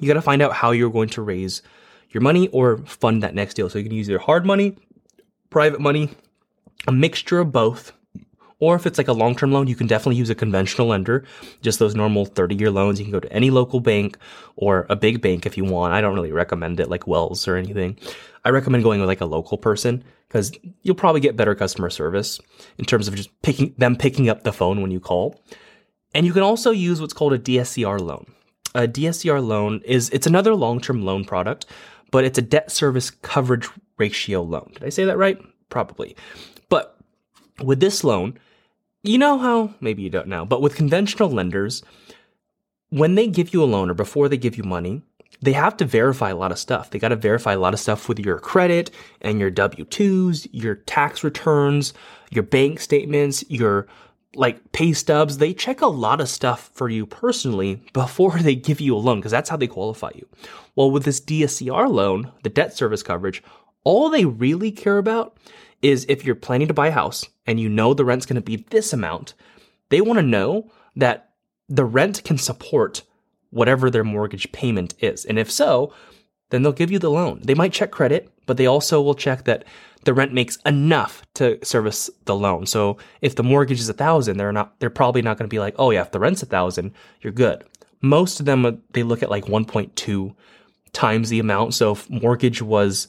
you 0.00 0.08
got 0.08 0.14
to 0.14 0.22
find 0.22 0.42
out 0.42 0.52
how 0.52 0.70
you're 0.70 0.90
going 0.90 1.08
to 1.10 1.22
raise 1.22 1.62
your 2.10 2.20
money 2.20 2.48
or 2.48 2.78
fund 2.78 3.22
that 3.22 3.34
next 3.34 3.54
deal. 3.54 3.68
So 3.68 3.78
you 3.78 3.84
can 3.84 3.94
use 3.94 4.08
either 4.08 4.18
hard 4.18 4.44
money, 4.44 4.76
private 5.48 5.80
money, 5.80 6.10
a 6.86 6.92
mixture 6.92 7.40
of 7.40 7.52
both. 7.52 7.92
Or 8.58 8.76
if 8.76 8.86
it's 8.86 8.98
like 8.98 9.08
a 9.08 9.14
long 9.14 9.34
term 9.34 9.52
loan, 9.52 9.68
you 9.68 9.74
can 9.74 9.86
definitely 9.86 10.16
use 10.16 10.28
a 10.28 10.34
conventional 10.34 10.88
lender, 10.88 11.24
just 11.62 11.78
those 11.78 11.94
normal 11.94 12.26
30 12.26 12.54
year 12.56 12.70
loans. 12.70 12.98
You 12.98 13.06
can 13.06 13.12
go 13.12 13.20
to 13.20 13.32
any 13.32 13.50
local 13.50 13.80
bank 13.80 14.18
or 14.56 14.86
a 14.90 14.96
big 14.96 15.22
bank 15.22 15.46
if 15.46 15.56
you 15.56 15.64
want. 15.64 15.94
I 15.94 16.02
don't 16.02 16.14
really 16.14 16.32
recommend 16.32 16.78
it 16.78 16.90
like 16.90 17.06
Wells 17.06 17.48
or 17.48 17.56
anything. 17.56 17.98
I 18.44 18.50
recommend 18.50 18.84
going 18.84 19.00
with 19.00 19.08
like 19.08 19.22
a 19.22 19.26
local 19.26 19.56
person 19.56 20.04
because 20.28 20.52
you'll 20.82 20.94
probably 20.94 21.20
get 21.20 21.36
better 21.36 21.54
customer 21.54 21.88
service 21.90 22.38
in 22.76 22.84
terms 22.84 23.08
of 23.08 23.14
just 23.14 23.30
picking 23.42 23.74
them 23.78 23.96
picking 23.96 24.28
up 24.28 24.44
the 24.44 24.52
phone 24.52 24.82
when 24.82 24.90
you 24.90 25.00
call. 25.00 25.42
And 26.14 26.26
you 26.26 26.32
can 26.32 26.42
also 26.42 26.70
use 26.70 27.00
what's 27.00 27.14
called 27.14 27.32
a 27.32 27.38
DSCR 27.38 28.00
loan. 28.00 28.26
A 28.74 28.86
DSCR 28.86 29.44
loan 29.44 29.80
is 29.84 30.10
it's 30.10 30.26
another 30.26 30.54
long-term 30.54 31.04
loan 31.04 31.24
product, 31.24 31.66
but 32.10 32.24
it's 32.24 32.38
a 32.38 32.42
debt 32.42 32.70
service 32.70 33.10
coverage 33.10 33.68
ratio 33.98 34.42
loan. 34.42 34.70
Did 34.74 34.84
I 34.84 34.88
say 34.88 35.04
that 35.04 35.18
right? 35.18 35.40
Probably. 35.68 36.16
But 36.68 36.96
with 37.62 37.80
this 37.80 38.04
loan, 38.04 38.38
you 39.02 39.18
know 39.18 39.38
how, 39.38 39.74
maybe 39.80 40.02
you 40.02 40.10
don't 40.10 40.28
know, 40.28 40.44
but 40.44 40.62
with 40.62 40.74
conventional 40.74 41.30
lenders, 41.30 41.82
when 42.90 43.14
they 43.14 43.26
give 43.26 43.54
you 43.54 43.62
a 43.62 43.66
loan 43.66 43.90
or 43.90 43.94
before 43.94 44.28
they 44.28 44.36
give 44.36 44.56
you 44.56 44.64
money, 44.64 45.02
they 45.42 45.52
have 45.52 45.76
to 45.78 45.84
verify 45.84 46.30
a 46.30 46.36
lot 46.36 46.52
of 46.52 46.58
stuff. 46.58 46.90
They 46.90 46.98
got 46.98 47.08
to 47.08 47.16
verify 47.16 47.54
a 47.54 47.58
lot 47.58 47.72
of 47.72 47.80
stuff 47.80 48.08
with 48.08 48.18
your 48.18 48.38
credit 48.38 48.90
and 49.22 49.40
your 49.40 49.50
W 49.50 49.84
2s, 49.84 50.48
your 50.52 50.74
tax 50.74 51.24
returns, 51.24 51.94
your 52.30 52.42
bank 52.42 52.80
statements, 52.80 53.44
your 53.48 53.86
like 54.34 54.72
pay 54.72 54.92
stubs. 54.92 55.38
They 55.38 55.52
check 55.52 55.80
a 55.80 55.86
lot 55.86 56.20
of 56.20 56.28
stuff 56.28 56.70
for 56.72 56.88
you 56.88 57.06
personally 57.06 57.82
before 57.92 58.38
they 58.38 58.54
give 58.54 58.80
you 58.80 58.96
a 58.96 58.98
loan 58.98 59.18
because 59.18 59.32
that's 59.32 59.50
how 59.50 59.56
they 59.56 59.66
qualify 59.66 60.10
you. 60.14 60.26
Well, 60.76 60.90
with 60.90 61.04
this 61.04 61.20
DSCR 61.20 61.90
loan, 61.90 62.32
the 62.42 62.48
debt 62.48 62.76
service 62.76 63.02
coverage, 63.02 63.42
all 63.84 64.10
they 64.10 64.24
really 64.24 64.70
care 64.70 64.98
about 64.98 65.36
is 65.82 66.06
if 66.08 66.24
you're 66.24 66.34
planning 66.34 66.68
to 66.68 66.74
buy 66.74 66.88
a 66.88 66.92
house 66.92 67.28
and 67.46 67.58
you 67.58 67.68
know 67.68 67.94
the 67.94 68.04
rent's 68.04 68.26
going 68.26 68.36
to 68.36 68.40
be 68.40 68.56
this 68.56 68.92
amount, 68.92 69.34
they 69.88 70.00
want 70.00 70.18
to 70.18 70.26
know 70.26 70.70
that 70.96 71.30
the 71.68 71.84
rent 71.84 72.22
can 72.24 72.38
support 72.38 73.02
whatever 73.50 73.90
their 73.90 74.04
mortgage 74.04 74.50
payment 74.52 74.94
is. 75.00 75.24
And 75.24 75.38
if 75.38 75.50
so, 75.50 75.92
then 76.50 76.62
they'll 76.62 76.72
give 76.72 76.90
you 76.90 76.98
the 76.98 77.10
loan. 77.10 77.40
They 77.42 77.54
might 77.54 77.72
check 77.72 77.90
credit, 77.90 78.30
but 78.46 78.56
they 78.56 78.66
also 78.66 79.00
will 79.00 79.14
check 79.14 79.44
that 79.44 79.64
the 80.04 80.14
rent 80.14 80.32
makes 80.32 80.56
enough 80.66 81.22
to 81.34 81.58
service 81.64 82.10
the 82.24 82.34
loan. 82.34 82.66
So 82.66 82.98
if 83.20 83.36
the 83.36 83.42
mortgage 83.42 83.80
is 83.80 83.88
a 83.88 83.94
thousand, 83.94 84.36
they're 84.36 84.52
not, 84.52 84.78
they're 84.80 84.90
probably 84.90 85.22
not 85.22 85.36
going 85.36 85.48
to 85.48 85.54
be 85.54 85.58
like, 85.58 85.74
oh 85.78 85.90
yeah, 85.90 86.02
if 86.02 86.10
the 86.10 86.20
rent's 86.20 86.42
a 86.42 86.46
thousand, 86.46 86.92
you're 87.20 87.32
good. 87.32 87.64
Most 88.00 88.40
of 88.40 88.46
them, 88.46 88.64
uh, 88.64 88.72
they 88.92 89.02
look 89.02 89.22
at 89.22 89.30
like 89.30 89.44
1.2 89.44 90.34
times 90.92 91.28
the 91.28 91.38
amount. 91.38 91.74
So 91.74 91.92
if 91.92 92.08
mortgage 92.08 92.62
was 92.62 93.08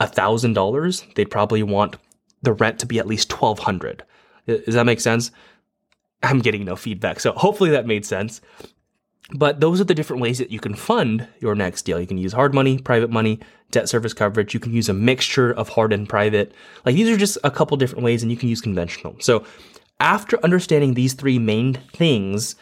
a 0.00 0.06
thousand 0.06 0.54
dollars, 0.54 1.04
they'd 1.14 1.30
probably 1.30 1.62
want 1.62 1.96
the 2.42 2.52
rent 2.52 2.80
to 2.80 2.86
be 2.86 2.98
at 2.98 3.06
least 3.06 3.30
1200. 3.30 4.04
Does 4.46 4.74
that 4.74 4.86
make 4.86 5.00
sense? 5.00 5.30
I'm 6.24 6.40
getting 6.40 6.64
no 6.64 6.76
feedback. 6.76 7.20
So 7.20 7.32
hopefully 7.32 7.70
that 7.70 7.86
made 7.86 8.04
sense. 8.04 8.40
But 9.34 9.60
those 9.60 9.80
are 9.80 9.84
the 9.84 9.94
different 9.94 10.20
ways 10.20 10.38
that 10.38 10.50
you 10.50 10.60
can 10.60 10.74
fund 10.74 11.26
your 11.40 11.54
next 11.54 11.82
deal. 11.82 12.00
You 12.00 12.06
can 12.06 12.18
use 12.18 12.32
hard 12.32 12.54
money, 12.54 12.78
private 12.78 13.10
money, 13.10 13.40
debt 13.70 13.88
service 13.88 14.12
coverage. 14.12 14.52
You 14.52 14.60
can 14.60 14.72
use 14.72 14.88
a 14.88 14.94
mixture 14.94 15.52
of 15.52 15.70
hard 15.70 15.92
and 15.92 16.08
private. 16.08 16.52
Like 16.84 16.94
these 16.94 17.08
are 17.08 17.16
just 17.16 17.38
a 17.42 17.50
couple 17.50 17.76
different 17.76 18.04
ways 18.04 18.22
and 18.22 18.30
you 18.30 18.36
can 18.36 18.48
use 18.48 18.60
conventional. 18.60 19.16
So 19.20 19.44
after 20.00 20.38
understanding 20.44 20.94
these 20.94 21.14
three 21.14 21.38
main 21.38 21.74
things, 21.94 22.56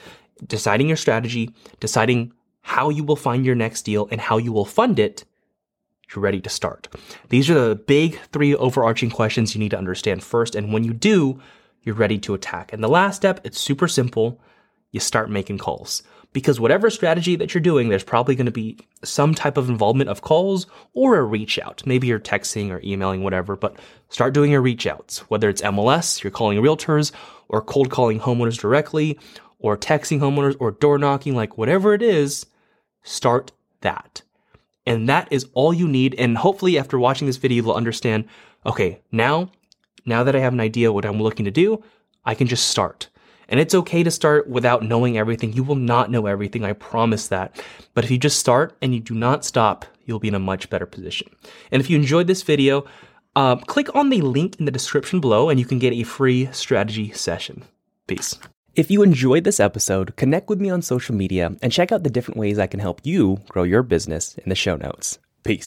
deciding 0.46 0.88
your 0.88 0.96
strategy, 0.96 1.54
deciding 1.80 2.32
how 2.62 2.88
you 2.88 3.02
will 3.02 3.16
find 3.16 3.44
your 3.44 3.54
next 3.56 3.82
deal 3.82 4.06
and 4.10 4.20
how 4.20 4.36
you 4.36 4.52
will 4.52 4.64
fund 4.64 4.98
it, 4.98 5.24
you're 6.14 6.22
ready 6.22 6.40
to 6.40 6.50
start. 6.50 6.88
These 7.28 7.50
are 7.50 7.68
the 7.68 7.74
big 7.74 8.18
three 8.32 8.54
overarching 8.54 9.10
questions 9.10 9.54
you 9.54 9.58
need 9.58 9.70
to 9.70 9.78
understand 9.78 10.22
first. 10.22 10.54
And 10.54 10.72
when 10.72 10.84
you 10.84 10.92
do, 10.92 11.40
you're 11.82 11.94
ready 11.94 12.18
to 12.18 12.34
attack. 12.34 12.72
And 12.72 12.82
the 12.82 12.88
last 12.88 13.16
step, 13.16 13.40
it's 13.44 13.60
super 13.60 13.88
simple. 13.88 14.40
You 14.92 15.00
start 15.00 15.30
making 15.30 15.58
calls 15.58 16.02
because 16.32 16.60
whatever 16.60 16.90
strategy 16.90 17.36
that 17.36 17.52
you're 17.52 17.60
doing, 17.60 17.88
there's 17.88 18.04
probably 18.04 18.34
going 18.34 18.46
to 18.46 18.52
be 18.52 18.78
some 19.02 19.34
type 19.34 19.56
of 19.56 19.68
involvement 19.68 20.10
of 20.10 20.22
calls 20.22 20.66
or 20.92 21.16
a 21.16 21.24
reach 21.24 21.58
out. 21.58 21.82
Maybe 21.84 22.06
you're 22.06 22.20
texting 22.20 22.70
or 22.70 22.80
emailing, 22.84 23.24
whatever, 23.24 23.56
but 23.56 23.76
start 24.08 24.32
doing 24.32 24.52
your 24.52 24.62
reach 24.62 24.86
outs, 24.86 25.18
whether 25.30 25.48
it's 25.48 25.62
MLS, 25.62 26.22
you're 26.22 26.30
calling 26.30 26.58
realtors 26.58 27.10
or 27.48 27.60
cold 27.60 27.90
calling 27.90 28.20
homeowners 28.20 28.58
directly 28.58 29.18
or 29.58 29.76
texting 29.76 30.20
homeowners 30.20 30.56
or 30.60 30.70
door 30.70 30.98
knocking, 30.98 31.34
like 31.34 31.58
whatever 31.58 31.94
it 31.94 32.02
is, 32.02 32.46
start 33.02 33.52
that. 33.80 34.22
And 34.86 35.08
that 35.08 35.28
is 35.30 35.46
all 35.52 35.74
you 35.74 35.88
need. 35.88 36.14
And 36.14 36.38
hopefully 36.38 36.78
after 36.78 36.98
watching 36.98 37.26
this 37.26 37.36
video, 37.36 37.62
you'll 37.62 37.74
understand, 37.74 38.24
okay, 38.64 39.00
now, 39.12 39.50
now 40.06 40.24
that 40.24 40.36
I 40.36 40.40
have 40.40 40.52
an 40.52 40.60
idea 40.60 40.92
what 40.92 41.04
I'm 41.04 41.20
looking 41.20 41.44
to 41.44 41.50
do, 41.50 41.82
I 42.24 42.34
can 42.34 42.46
just 42.46 42.68
start. 42.68 43.08
And 43.50 43.60
it's 43.60 43.74
okay 43.74 44.02
to 44.02 44.10
start 44.10 44.48
without 44.48 44.84
knowing 44.84 45.18
everything. 45.18 45.52
You 45.52 45.64
will 45.64 45.74
not 45.74 46.10
know 46.10 46.26
everything. 46.26 46.64
I 46.64 46.72
promise 46.72 47.28
that. 47.28 47.62
But 47.94 48.04
if 48.04 48.10
you 48.10 48.16
just 48.16 48.38
start 48.38 48.76
and 48.80 48.94
you 48.94 49.00
do 49.00 49.14
not 49.14 49.44
stop, 49.44 49.84
you'll 50.06 50.20
be 50.20 50.28
in 50.28 50.34
a 50.34 50.38
much 50.38 50.70
better 50.70 50.86
position. 50.86 51.28
And 51.70 51.80
if 51.80 51.90
you 51.90 51.96
enjoyed 51.96 52.28
this 52.28 52.42
video, 52.42 52.86
uh, 53.36 53.56
click 53.56 53.94
on 53.94 54.08
the 54.08 54.22
link 54.22 54.56
in 54.58 54.64
the 54.64 54.70
description 54.70 55.20
below 55.20 55.50
and 55.50 55.58
you 55.58 55.66
can 55.66 55.78
get 55.78 55.92
a 55.92 56.04
free 56.04 56.48
strategy 56.52 57.10
session. 57.10 57.64
Peace. 58.06 58.38
If 58.76 58.90
you 58.90 59.02
enjoyed 59.02 59.44
this 59.44 59.60
episode, 59.60 60.14
connect 60.14 60.48
with 60.48 60.60
me 60.60 60.70
on 60.70 60.80
social 60.80 61.14
media 61.14 61.56
and 61.60 61.72
check 61.72 61.90
out 61.90 62.04
the 62.04 62.10
different 62.10 62.38
ways 62.38 62.58
I 62.58 62.68
can 62.68 62.80
help 62.80 63.00
you 63.02 63.40
grow 63.48 63.64
your 63.64 63.82
business 63.82 64.38
in 64.38 64.48
the 64.48 64.54
show 64.54 64.76
notes. 64.76 65.18
Peace. 65.42 65.66